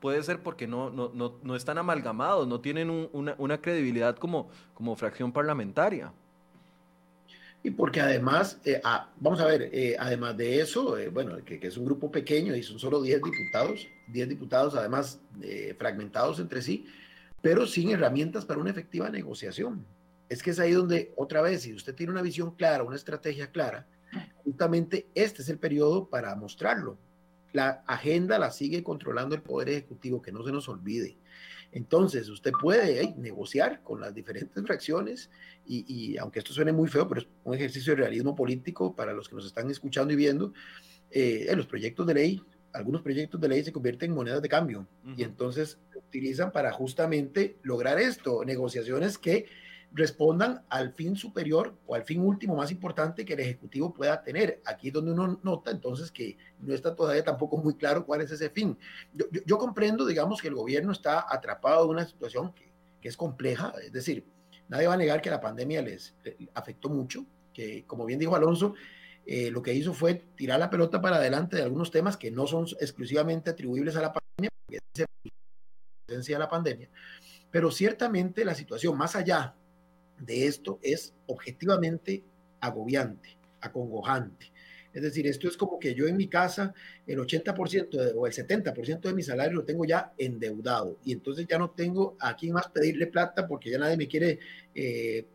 [0.00, 4.50] puede ser porque no, no, no, no están amalgamados, no tienen una, una credibilidad como,
[4.74, 6.12] como fracción parlamentaria.
[7.64, 11.60] Y porque además, eh, ah, vamos a ver, eh, además de eso, eh, bueno, que,
[11.62, 15.20] es un grupo pequeño y son solo 10 diputados, 10 diputados además
[15.78, 16.86] fragmentados entre sí,
[17.40, 19.84] pero sin herramientas para una efectiva negociación.
[20.28, 23.50] Es que es ahí donde, otra vez, si usted tiene una visión clara, una estrategia
[23.52, 23.86] clara,
[24.44, 26.98] justamente este es el periodo para mostrarlo.
[27.52, 31.16] La agenda la sigue controlando el Poder Ejecutivo, que no se nos olvide.
[31.72, 35.30] Entonces, usted puede negociar con las diferentes fracciones
[35.64, 39.28] y, aunque esto suene muy feo, pero es un ejercicio de realismo político para los
[39.28, 40.52] que nos están escuchando y viendo,
[41.10, 42.42] eh, los proyectos de ley,
[42.74, 46.72] algunos proyectos de ley se convierten en monedas de cambio y entonces se utilizan para
[46.72, 49.46] justamente lograr esto, negociaciones que
[49.94, 54.62] respondan al fin superior o al fin último más importante que el Ejecutivo pueda tener.
[54.64, 58.30] Aquí es donde uno nota entonces que no está todavía tampoco muy claro cuál es
[58.30, 58.78] ese fin.
[59.46, 62.72] Yo, comprendo, digamos, que el gobierno está atrapado en una situación que,
[63.02, 64.24] es compleja, es decir,
[64.68, 66.14] nadie va a negar que la pandemia les,
[66.54, 68.74] afectó mucho, que como bien dijo Alonso,
[69.26, 72.46] eh, lo que hizo fue tirar la pelota para adelante de algunos temas que no
[72.46, 75.00] son exclusivamente atribuibles a la pandemia, porque
[76.06, 76.88] es la pandemia,
[77.50, 79.56] pero ciertamente la situación más allá
[80.24, 82.24] de esto es objetivamente
[82.60, 84.52] agobiante, acongojante.
[84.92, 86.74] Es decir, esto es como que yo en mi casa
[87.06, 91.58] el 80% o el 70% de mi salario lo tengo ya endeudado y entonces ya
[91.58, 94.38] no tengo a quién más pedirle plata porque ya nadie me quiere
[94.74, 95.26] eh,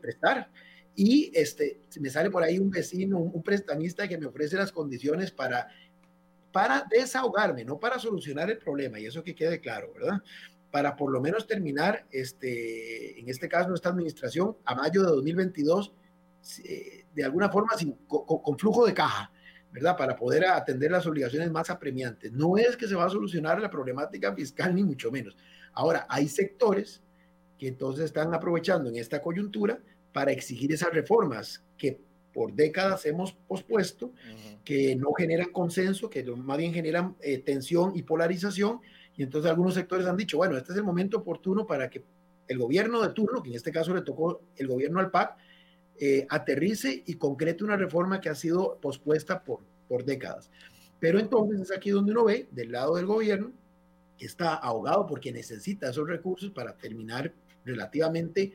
[0.00, 0.48] prestar.
[0.94, 5.30] Y este, me sale por ahí un vecino, un, prestamista que me ofrece las condiciones
[5.30, 5.68] para,
[6.52, 10.22] para desahogarme, no para solucionar el problema, y eso que quede claro, ¿verdad?
[10.72, 15.92] Para por lo menos terminar, este, en este caso, esta administración a mayo de 2022,
[16.64, 19.30] eh, de alguna forma sin, con, flujo de caja,
[19.70, 19.98] ¿verdad?
[19.98, 22.32] Para poder atender las obligaciones más apremiantes.
[22.32, 25.36] No es que se va a solucionar la problemática fiscal, ni mucho menos.
[25.74, 27.02] Ahora, hay sectores
[27.58, 29.78] que entonces están aprovechando en esta coyuntura
[30.10, 32.00] para exigir esas reformas que
[32.32, 34.14] por décadas hemos pospuesto,
[34.64, 38.80] que no generan consenso, que más bien generan eh, tensión y polarización
[39.16, 42.02] y entonces algunos sectores han dicho, bueno, este es el momento oportuno para que
[42.48, 45.36] el gobierno de turno, que en este caso le tocó el gobierno al PAC,
[46.00, 50.50] eh, aterrice y concrete una reforma que ha sido pospuesta por, por décadas.
[50.98, 53.52] Pero entonces es aquí donde uno ve, del lado del gobierno,
[54.16, 57.32] que está ahogado porque necesita esos recursos para terminar
[57.64, 58.52] relativamente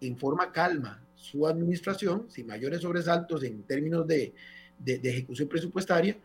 [0.00, 4.34] en forma calma su administración, sin mayores sobresaltos en términos de,
[4.78, 6.16] de, de ejecución presupuestaria,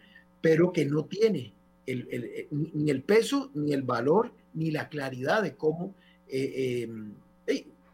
[0.42, 1.54] pero que no tiene
[1.88, 5.96] eh, ni el peso, ni el valor, ni la claridad de cómo
[6.28, 7.14] eh, em,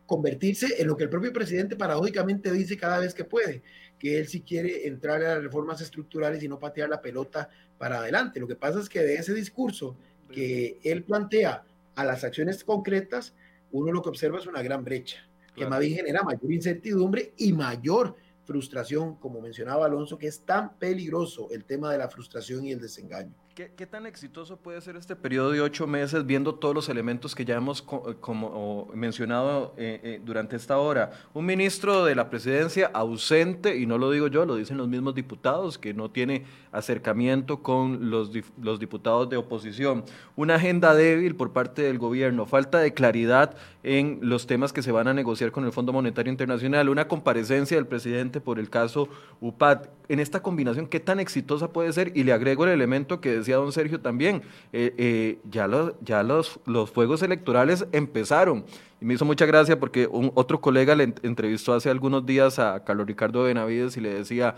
[0.07, 3.61] convertirse en lo que el propio presidente paradójicamente dice cada vez que puede,
[3.99, 7.99] que él sí quiere entrar a las reformas estructurales y no patear la pelota para
[7.99, 8.39] adelante.
[8.39, 9.95] Lo que pasa es que de ese discurso
[10.31, 11.63] que él plantea
[11.95, 13.33] a las acciones concretas,
[13.71, 17.53] uno lo que observa es una gran brecha, que más bien genera mayor incertidumbre y
[17.53, 22.71] mayor frustración, como mencionaba Alonso, que es tan peligroso el tema de la frustración y
[22.71, 23.33] el desengaño.
[23.55, 27.45] ¿Qué, tan exitoso puede ser este periodo de ocho meses viendo todos los elementos que
[27.45, 31.11] ya hemos eh, como, mencionado eh, eh, durante esta hora?
[31.35, 35.13] Un ministro de la presidencia ausente, y no lo digo yo, lo dicen los mismos
[35.13, 40.03] diputados, que no tiene acercamiento con los, los diputados de oposición.
[40.35, 44.91] Una agenda débil por parte del gobierno, falta de claridad en los temas que se
[44.91, 49.09] van a negociar con el Fondo Monetario Internacional, una comparecencia del presidente por el caso
[49.41, 49.89] UPAD.
[50.09, 52.11] En esta combinación, ¿qué tan exitosa puede ser?
[52.15, 54.41] Y le agrego el elemento que decía don Sergio también,
[54.71, 58.65] eh, eh, ya, los, ya los, los fuegos electorales empezaron.
[58.99, 62.83] Y me hizo mucha gracia porque un, otro colega le entrevistó hace algunos días a
[62.83, 64.55] Carlos Ricardo Benavides y le decía,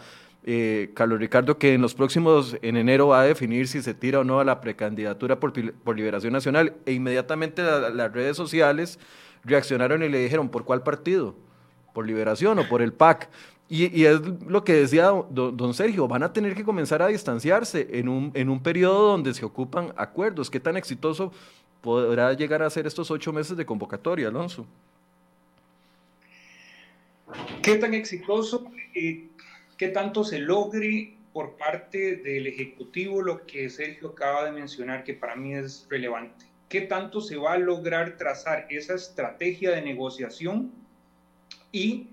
[0.48, 4.20] eh, Carlos Ricardo, que en los próximos, en enero va a definir si se tira
[4.20, 6.76] o no a la precandidatura por, por Liberación Nacional.
[6.86, 9.00] E inmediatamente las redes sociales
[9.44, 11.36] reaccionaron y le dijeron, ¿por cuál partido?
[11.94, 13.30] ¿Por Liberación o por el PAC?
[13.68, 18.08] Y, es lo que decía don, Sergio, van a tener que comenzar a distanciarse en
[18.08, 20.52] un, en un periodo donde se ocupan acuerdos.
[20.52, 21.32] ¿Qué tan exitoso
[21.82, 24.68] podrá llegar a ser estos ocho meses de convocatoria, Alonso?
[27.64, 28.66] ¿Qué tan exitoso?
[28.94, 29.30] Eh,
[29.78, 35.16] ¿Qué tanto se logre por parte del Ejecutivo lo que Sergio acaba de mencionar, que
[35.16, 36.46] para mí es relevante?
[36.70, 40.72] ¿Qué tanto se va a lograr trazar esa estrategia de negociación
[41.72, 42.10] y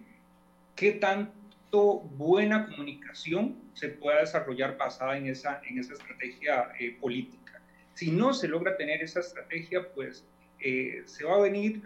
[0.74, 1.41] qué tanto
[1.72, 7.62] buena comunicación se pueda desarrollar basada en esa, en esa estrategia eh, política.
[7.94, 10.26] Si no se logra tener esa estrategia, pues
[10.60, 11.82] eh, se va a venir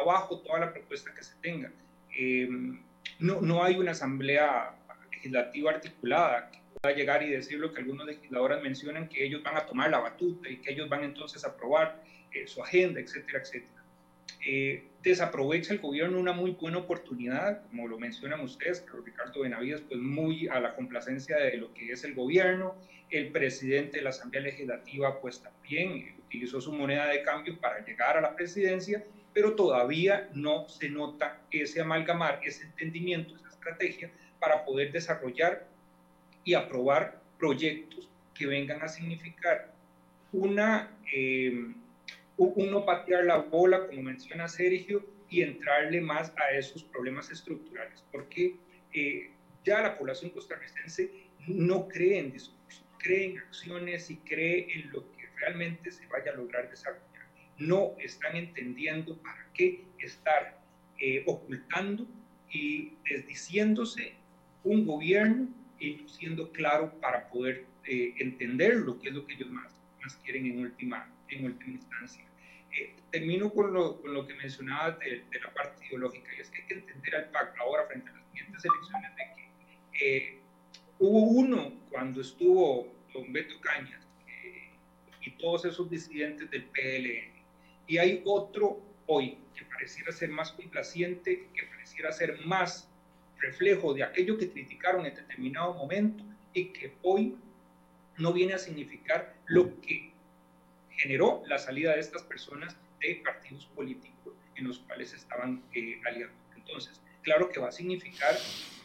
[0.00, 1.70] abajo toda la propuesta que se tenga.
[2.18, 2.48] Eh,
[3.20, 4.74] no, no hay una asamblea
[5.12, 9.56] legislativa articulada que pueda llegar y decir lo que algunos legisladores mencionan, que ellos van
[9.56, 12.02] a tomar la batuta y que ellos van entonces a aprobar
[12.46, 13.84] su agenda, etcétera, etcétera.
[15.04, 20.48] Desaprovecha el gobierno una muy buena oportunidad, como lo mencionan ustedes, Ricardo Benavides, pues muy
[20.48, 22.74] a la complacencia de lo que es el gobierno,
[23.10, 28.16] el presidente de la Asamblea Legislativa pues también utilizó su moneda de cambio para llegar
[28.16, 34.64] a la presidencia, pero todavía no se nota ese amalgamar, ese entendimiento, esa estrategia para
[34.64, 35.66] poder desarrollar
[36.44, 39.70] y aprobar proyectos que vengan a significar
[40.32, 40.96] una...
[41.12, 41.74] Eh,
[42.36, 48.56] uno patear la bola, como menciona Sergio, y entrarle más a esos problemas estructurales, porque
[48.92, 49.30] eh,
[49.64, 51.10] ya la población costarricense
[51.46, 56.32] no cree en discursos, cree en acciones y cree en lo que realmente se vaya
[56.32, 57.04] a lograr desarrollar.
[57.58, 60.58] No están entendiendo para qué estar
[60.98, 62.06] eh, ocultando
[62.50, 64.14] y desdiciéndose
[64.62, 69.50] un gobierno y siendo claro para poder eh, entender lo que es lo que ellos
[69.50, 72.24] más, más quieren en última, en última instancia.
[72.76, 76.62] Eh, termino con lo, con lo, que mencionabas de, la parte ideológica, y es que
[76.62, 79.22] hay que entender al PAC ahora frente a las siguientes elecciones de
[79.92, 80.38] que eh,
[80.98, 84.00] hubo uno cuando estuvo don Beto Cañas
[85.20, 87.32] y todos esos disidentes del PLN,
[87.86, 92.90] y hay otro hoy que pareciera ser más complaciente, que pareciera ser más
[93.38, 97.36] reflejo de aquello que criticaron en determinado momento y que hoy
[98.16, 100.13] no viene a significar lo que
[100.96, 106.34] generó la salida de estas personas de partidos políticos en los cuales estaban eh, aliados.
[106.56, 108.34] Entonces, claro que va a significar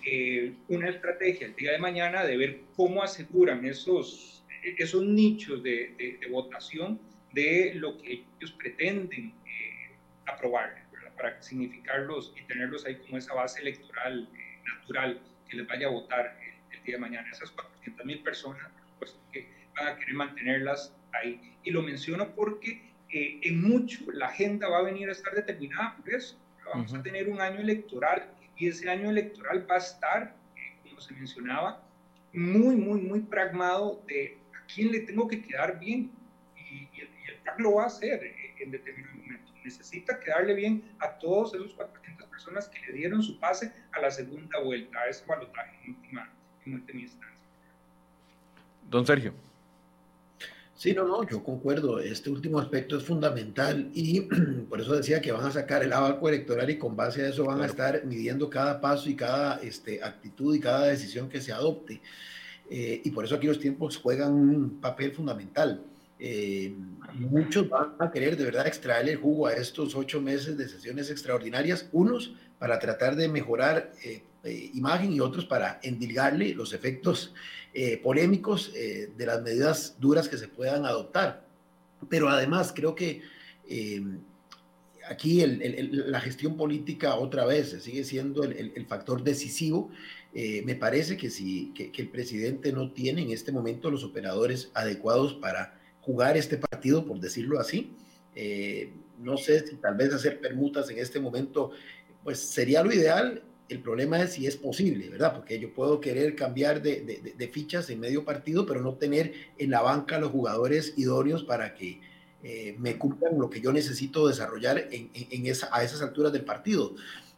[0.06, 6.20] eh, una estrategia el día de mañana de ver cómo aseguran esos, esos nichos de,
[6.32, 7.00] votación
[7.34, 9.92] de lo que ellos pretenden eh,
[10.26, 14.30] aprobar, para significarlos y tenerlos ahí como esa base electoral
[14.66, 16.40] natural que les vaya a votar
[16.72, 17.30] el, día de mañana.
[17.30, 21.56] Esas 400 mil personas, pues que van a querer mantenerlas ahí.
[21.64, 25.96] Y lo menciono porque eh, en mucho la agenda va a venir a estar determinada
[25.98, 26.38] por eso.
[26.66, 31.02] Vamos a tener un año electoral y ese año electoral va a estar, eh, como
[31.02, 31.84] se mencionaba,
[32.34, 36.12] muy, muy, muy pragmado de a quién le tengo que quedar bien.
[36.56, 37.10] Y, el,
[37.44, 39.52] PAC lo va a hacer eh, en determinado momento.
[39.64, 44.12] Necesita quedarle bien a todos esos 400 personas que le dieron su pase a la
[44.12, 46.32] segunda vuelta, a ese balotaje en última,
[46.66, 47.48] en última instancia.
[48.90, 49.49] Don Sergio.
[50.80, 52.00] Sí, no, no, yo concuerdo.
[52.00, 54.22] Este último aspecto es fundamental y
[54.70, 57.44] por eso decía que van a sacar el abaco electoral y con base a eso
[57.44, 61.52] van a estar midiendo cada paso y cada este, actitud y cada decisión que se
[61.52, 62.00] adopte.
[62.70, 65.84] Eh, y por eso aquí los tiempos juegan un papel fundamental.
[66.18, 66.74] Eh,
[67.16, 71.12] muchos van a querer de verdad extraerle el jugo a estos ocho meses de sesiones
[71.12, 74.24] extraordinarias, unos para tratar de mejorar eh,
[74.74, 77.34] imagen y otros para endilgarle los efectos
[77.74, 81.46] eh, polémicos eh, de las medidas duras que se puedan adoptar.
[82.10, 83.22] Pero además creo que
[83.68, 84.02] eh,
[85.08, 89.92] aquí la gestión política otra vez sigue siendo el, factor decisivo.
[90.34, 95.36] me parece que si que, el presidente no tiene en este momento los operadores adecuados
[95.36, 97.94] para jugar este partido, por decirlo así.
[99.20, 101.72] no sé si tal vez hacer permutas en este momento,
[102.24, 105.36] pues sería lo ideal el problema es si es posible, ¿verdad?
[105.36, 109.82] Porque yo puedo querer cambiar de, fichas en medio partido, pero no tener en la
[109.82, 112.02] banca los jugadores idóneos para que
[112.44, 116.96] eh, me cumplan lo que yo necesito desarrollar en, esa, a esas alturas del partido.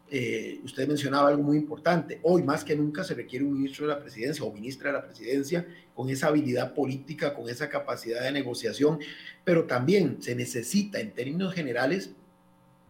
[0.10, 2.20] Eh, usted mencionaba algo muy importante.
[2.24, 5.06] Hoy más que nunca se requiere un ministro de la presidencia o ministra de la
[5.06, 9.00] presidencia con esa habilidad política, con esa capacidad de negociación,
[9.44, 12.12] pero también se necesita en términos generales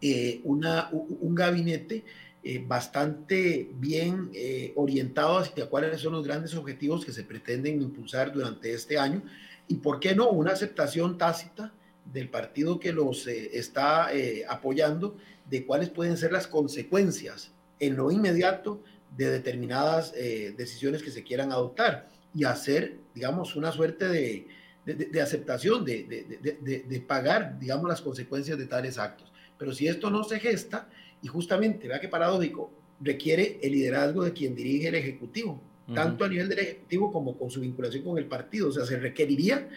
[0.02, 2.04] eh, un gabinete
[2.44, 8.32] eh, bastante bien eh, orientado hacia cuáles son los grandes objetivos que se pretenden impulsar
[8.34, 9.22] durante este año
[9.68, 11.72] y, ¿por qué no?, una aceptación tácita
[12.12, 14.10] del partido que los eh, está
[14.50, 15.18] apoyando
[15.48, 18.82] de cuáles pueden ser las consecuencias en lo inmediato
[19.16, 24.48] de determinadas decisiones que se quieran adoptar y hacer, digamos, una suerte de,
[24.86, 29.32] de, de aceptación, de, pagar, digamos, las consecuencias de tales actos.
[29.58, 30.90] Pero si esto no se gesta,
[31.22, 35.62] y justamente, vea qué paradójico, requiere el liderazgo de quien dirige el Ejecutivo,
[35.94, 38.70] tanto a nivel del Ejecutivo como con su vinculación con el partido.
[38.70, 39.70] O sea, se requeriría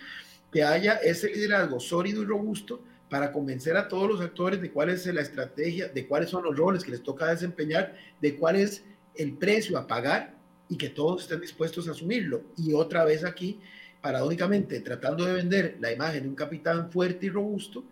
[0.53, 4.91] que haya ese liderazgo sólido y robusto para convencer a todos los actores de cuál
[4.91, 8.85] es la estrategia, de cuáles son los roles que les toca desempeñar, de cuál es
[9.15, 10.35] el precio a pagar
[10.69, 12.43] y que todos estén dispuestos a asumirlo.
[12.57, 13.61] Y otra vez aquí,
[14.01, 17.85] paradójicamente, tratando de vender la imagen de un capitán fuerte y robusto,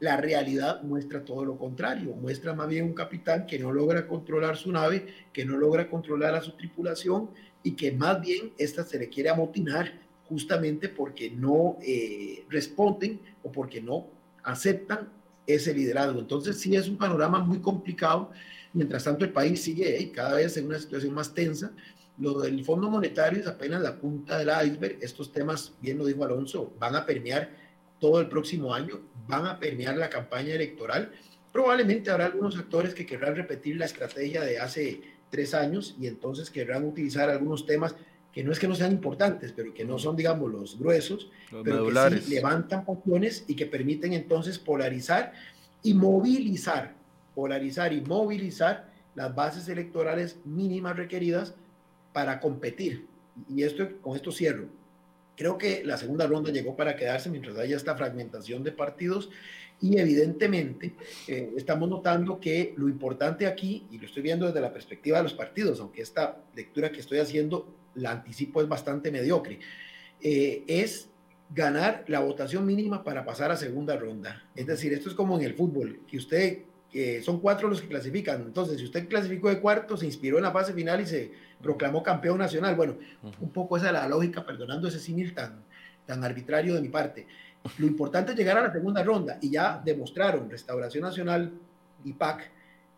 [0.00, 4.56] la realidad muestra todo lo contrario, muestra más bien un capitán que no logra controlar
[4.56, 7.30] su nave, que no logra controlar a su tripulación
[7.62, 9.92] y que más bien esta se le quiere amotinar
[10.28, 14.06] justamente porque no eh, responden o porque no
[14.44, 15.08] aceptan
[15.46, 16.20] ese liderazgo.
[16.20, 18.30] Entonces sí es un panorama muy complicado.
[18.72, 21.72] Mientras tanto el país sigue cada vez en una situación más tensa.
[22.18, 24.98] Lo del Fondo Monetario es apenas la punta del iceberg.
[25.00, 27.67] Estos temas, bien lo dijo Alonso, van a permear
[28.00, 31.12] todo el próximo año, van a permear la campaña electoral.
[31.52, 36.50] Probablemente habrá algunos actores que querrán repetir la estrategia de hace tres años y entonces
[36.50, 37.94] querrán utilizar algunos temas
[38.32, 41.30] que no es que no sean importantes, pero que no son, digamos, los gruesos,
[41.64, 45.32] pero que sí levantan pasiones y que permiten entonces polarizar
[45.82, 46.94] y movilizar,
[47.34, 51.54] polarizar y movilizar las bases electorales mínimas requeridas
[52.12, 53.06] para competir.
[53.48, 54.66] Y esto, con esto cierro.
[55.38, 59.30] Creo que la segunda ronda llegó para quedarse mientras haya esta fragmentación de partidos
[59.80, 60.96] y evidentemente
[61.28, 65.22] eh, estamos notando que lo importante aquí, y lo estoy viendo desde la perspectiva de
[65.22, 69.60] los partidos, aunque esta lectura que estoy haciendo la anticipo es bastante mediocre,
[70.20, 71.08] eh, es
[71.54, 74.44] ganar la votación mínima para pasar a segunda ronda.
[74.56, 77.86] Es decir, esto es como en el fútbol, que usted, que son cuatro los que
[77.86, 78.42] clasifican.
[78.42, 81.30] Entonces, si usted clasificó de cuarto, se inspiró en la fase final y se
[81.62, 82.74] proclamó campeón nacional.
[82.74, 82.96] Bueno,
[83.40, 85.62] un poco esa es la lógica, perdonando ese símil tan,
[86.06, 87.26] tan arbitrario de mi parte.
[87.78, 91.52] Lo importante es llegar a la segunda ronda y ya demostraron Restauración Nacional
[92.04, 92.50] y PAC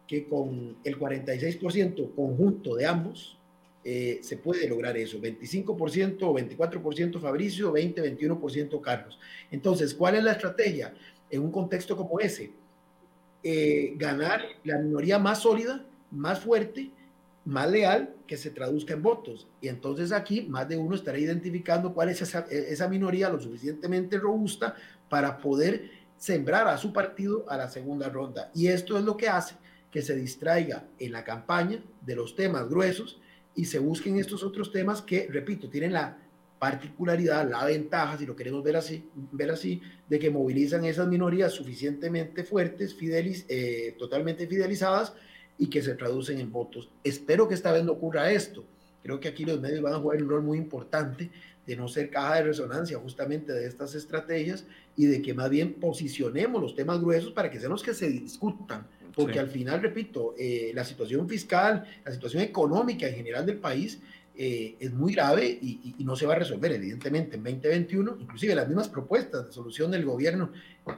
[0.07, 3.39] que con el 46% conjunto de ambos,
[3.85, 5.21] eh, se puede lograr eso.
[5.21, 9.19] 25% o 24% Fabricio, 20-21% Carlos.
[9.53, 10.93] Entonces, ¿cuál es la estrategia
[11.31, 12.51] en un contexto como ese?
[13.45, 16.91] Eh, ganar la minoría más sólida, más fuerte,
[17.45, 19.49] más leal, que se traduzca en votos.
[19.61, 24.19] Y entonces aquí más de uno estará identificando cuál es esa, esa minoría lo suficientemente
[24.19, 24.75] robusta
[25.09, 28.51] para poder sembrar a su partido a la segunda ronda.
[28.55, 29.55] Y esto es lo que hace
[29.91, 33.21] que se distraiga en la campaña de los temas gruesos
[33.55, 36.19] y se busquen estos otros temas que, repito, tienen la
[36.59, 41.53] particularidad, la ventaja, si lo queremos ver así, ver así de que movilizan esas minorías
[41.53, 45.15] suficientemente fuertes, fidelis, eh, totalmente fidelizadas
[45.61, 46.89] y que se traducen en votos.
[47.05, 48.65] Espero que esta vez no ocurra esto.
[49.05, 51.31] Creo que aquí los medios van a jugar un rol muy importante
[51.65, 54.65] de no ser caja de resonancia justamente de estas estrategias
[54.97, 58.11] y de que más bien posicionemos los temas gruesos para que sean los que se
[58.11, 63.59] discutan porque al final, repito, eh, la situación fiscal, la situación económica en general del
[63.59, 64.01] país
[64.37, 68.17] eh, es muy grave y, no se va a resolver, evidentemente, en 2021.
[68.21, 70.51] Inclusive las mismas propuestas de solución del gobierno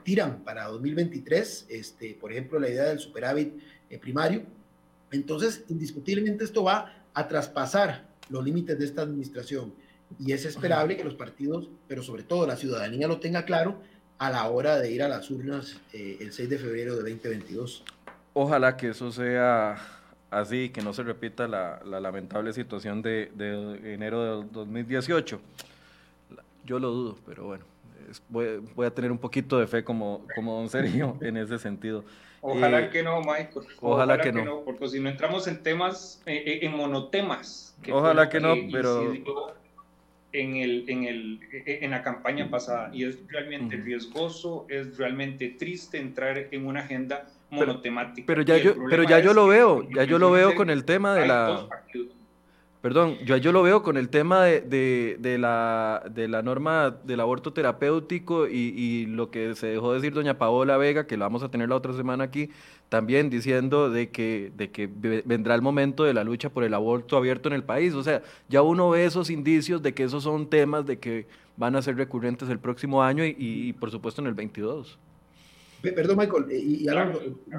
[0.05, 3.55] tiran para 2023, este, por ejemplo, la idea del superávit
[3.99, 4.43] primario.
[5.11, 9.73] Entonces, indiscutiblemente esto va a traspasar los límites de esta administración
[10.19, 13.77] y es esperable que los partidos, pero sobre todo la ciudadanía lo tenga claro
[14.19, 17.85] a la hora de ir a las urnas el 6 de febrero de 2022.
[18.35, 19.77] Ojalá que eso sea
[20.31, 23.31] así, que no se repita la, lamentable situación de,
[23.85, 25.41] enero de 2018.
[26.65, 27.65] Yo lo dudo, pero bueno,
[28.29, 32.05] voy, a tener un poquito de fe como, como don Sergio en ese sentido.
[32.45, 33.67] Ojalá eh, que no, Michael.
[33.81, 34.63] Ojalá, que, no.
[34.65, 37.75] Porque si no entramos en temas, eh, eh, en monotemas.
[37.91, 39.15] ojalá que no, pero...
[40.35, 42.91] En, el, en, el, en la campaña pasada.
[42.93, 48.27] Y es realmente riesgoso, es realmente triste entrar en una agenda monotemática.
[48.27, 51.15] Pero ya yo, pero ya yo lo veo, ya yo lo veo con el tema
[51.15, 51.69] de la...
[52.83, 57.21] Perdón, yo, yo lo veo con el tema de, de, la, de la norma del
[57.21, 61.45] aborto terapéutico y, y, lo que se dejó decir doña Paola Vega, que la vamos
[61.45, 62.51] a tener la otra semana aquí,
[62.89, 64.89] también diciendo de que, de que
[65.25, 67.95] vendrá el momento de la lucha por el aborto abierto en el país.
[67.95, 71.77] O sea, ya uno ve esos indicios de que esos son temas de que van
[71.77, 74.99] a ser recurrentes el próximo año y, y por supuesto en el 22.
[75.83, 76.87] Perdón, Michael, eh, y,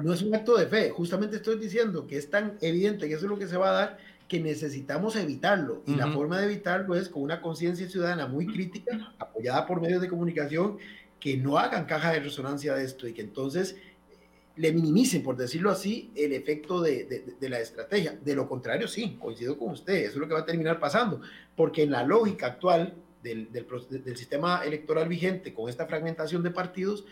[0.02, 3.26] no es un acto de fe, justamente estoy diciendo que es tan evidente que eso
[3.26, 3.98] es lo que se va a dar
[4.28, 5.82] que necesitamos evitarlo.
[5.86, 10.00] Y la forma de evitarlo es con una conciencia ciudadana muy crítica, apoyada por medios
[10.00, 10.78] de comunicación,
[11.20, 13.76] que no hagan caja de resonancia de esto y que entonces
[14.10, 14.16] eh,
[14.56, 18.18] le minimicen, por decirlo así, el efecto de, de, la estrategia.
[18.22, 21.20] De lo contrario, sí, coincido con usted, eso es lo que va a terminar pasando,
[21.56, 27.04] porque en la lógica actual del, del sistema electoral vigente, con esta fragmentación de partidos,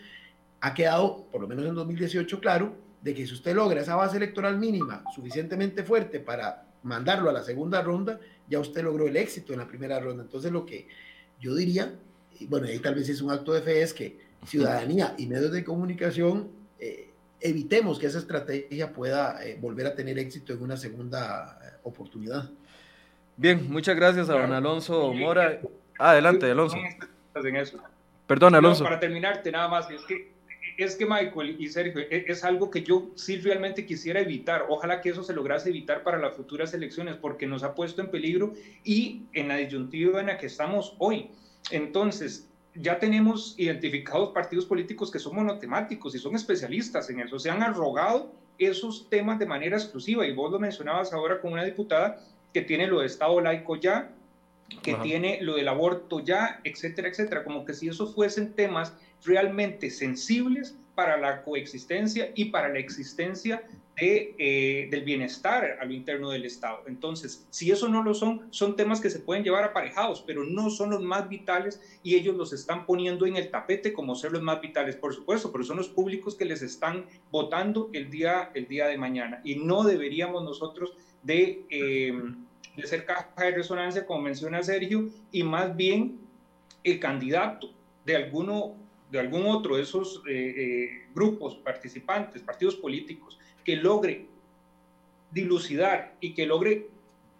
[0.61, 4.17] ha quedado, por lo menos en 2018, claro, de que si usted logra esa base
[4.17, 9.53] electoral mínima suficientemente fuerte para mandarlo a la segunda ronda, ya usted logró el éxito
[9.53, 10.23] en la primera ronda.
[10.23, 10.87] Entonces lo que
[11.39, 11.93] yo diría,
[12.39, 15.51] y bueno, ahí tal vez es un acto de fe, es que ciudadanía y medios
[15.51, 17.09] de comunicación eh,
[17.39, 22.49] evitemos que esa estrategia pueda eh, volver a tener éxito en una segunda eh, oportunidad.
[23.35, 25.59] Bien, muchas gracias a don Alonso Mora.
[25.97, 26.77] adelante, Alonso.
[28.27, 28.83] Perdón, Alonso.
[28.83, 30.32] para terminarte, nada más, es que
[30.77, 34.65] es que Michael y Sergio, e, es, algo que yo sí realmente quisiera evitar.
[34.69, 38.09] Ojalá que eso se lograse evitar para las futuras elecciones, porque nos ha puesto en
[38.09, 38.53] peligro
[38.83, 41.29] y en la disyuntiva en la que estamos hoy.
[41.71, 47.39] Entonces, ya tenemos identificados partidos políticos que son monotemáticos y son especialistas en eso.
[47.39, 51.63] Se han arrogado esos temas de manera exclusiva y vos lo mencionabas ahora con una
[51.63, 52.19] diputada
[52.53, 54.11] que tiene lo de Estado laico ya,
[54.81, 58.93] que tiene lo del aborto ya, etcétera, etcétera, como que si esos fuesen temas
[59.25, 63.63] realmente sensibles para la coexistencia y para la existencia
[63.95, 66.83] de, del bienestar a lo interno del Estado.
[66.87, 70.69] Entonces, si eso no lo son, son temas que se pueden llevar aparejados, pero no
[70.69, 74.41] son los más vitales y ellos los están poniendo en el tapete como ser los
[74.41, 78.67] más vitales, por supuesto, pero son los públicos que les están votando el día, el
[78.67, 82.13] día de mañana y no deberíamos nosotros de, eh,
[82.75, 86.19] de ser caja de resonancia, como menciona Sergio, y más bien
[86.83, 87.71] el candidato
[88.05, 88.82] de alguno
[89.13, 94.25] de algún otro de esos eh, eh, grupos participantes, partidos políticos, que logre
[95.29, 96.87] dilucidar y que logre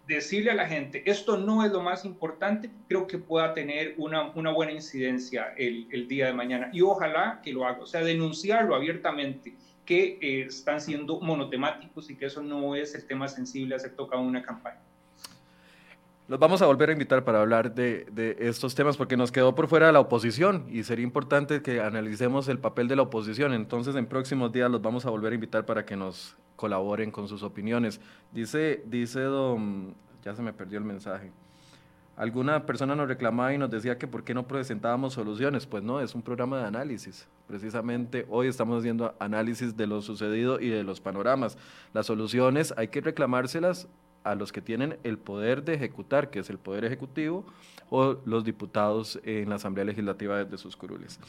[0.06, 4.30] decirle a la gente, esto no es lo más importante, creo que pueda tener una,
[4.36, 6.70] una buena incidencia el, el, día de mañana.
[6.72, 9.54] Y ojalá que lo haga, o sea, denunciarlo abiertamente,
[9.84, 13.96] que eh, están siendo monotemáticos y que eso no es el tema sensible a ser
[13.96, 14.80] tocado en una campaña.
[16.38, 19.68] Vamos a volver a invitar para hablar de, de, estos temas porque nos quedó por
[19.68, 23.52] fuera la oposición y sería importante que analicemos el papel de la oposición.
[23.52, 27.28] Entonces, en próximos días los vamos a volver a invitar para que nos colaboren con
[27.28, 28.00] sus opiniones.
[28.32, 31.30] Dice, dice don, ya se me perdió el mensaje.
[32.16, 35.66] Alguna persona nos reclamaba y nos decía que por qué no presentábamos soluciones.
[35.66, 37.28] Pues no, es un programa de análisis.
[37.48, 41.58] Precisamente hoy estamos haciendo análisis de lo sucedido y de los panoramas.
[41.92, 43.88] Las soluciones hay que reclamárselas
[44.24, 47.44] a los que tienen el poder de ejecutar, que es el poder ejecutivo,
[47.90, 51.20] o los diputados en la Asamblea Legislativa de sus curules.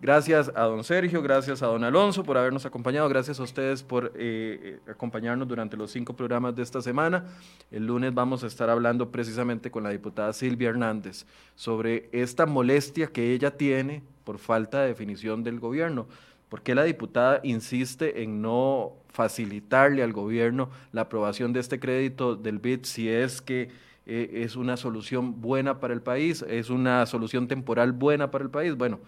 [0.00, 4.12] Gracias a don Sergio, gracias a don Alonso por habernos acompañado, gracias a ustedes por
[4.16, 7.24] eh, acompañarnos durante los cinco programas de esta semana.
[7.70, 13.06] El lunes vamos a estar hablando precisamente con la diputada Silvia Hernández sobre esta molestia
[13.08, 16.06] que ella tiene por falta de definición del gobierno.
[16.54, 22.36] ¿Por qué la diputada insiste en no facilitarle al gobierno la aprobación de este crédito
[22.36, 23.70] del BID si es que
[24.06, 28.50] eh, es una solución buena para el país, es una solución temporal buena para el
[28.50, 28.76] país?
[28.76, 29.00] Bueno,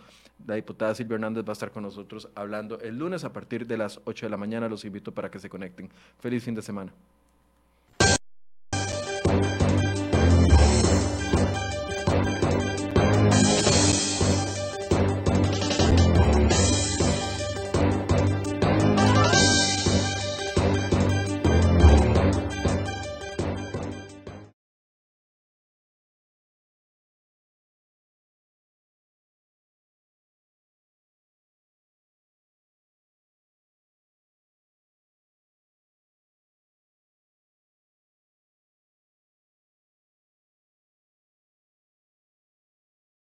[0.44, 3.76] la diputada Silvia Hernández va a estar con nosotros hablando el lunes a partir de
[3.76, 4.68] las 8 de la mañana.
[4.68, 5.88] Los invito para que se conecten.
[6.18, 6.92] Feliz fin de semana.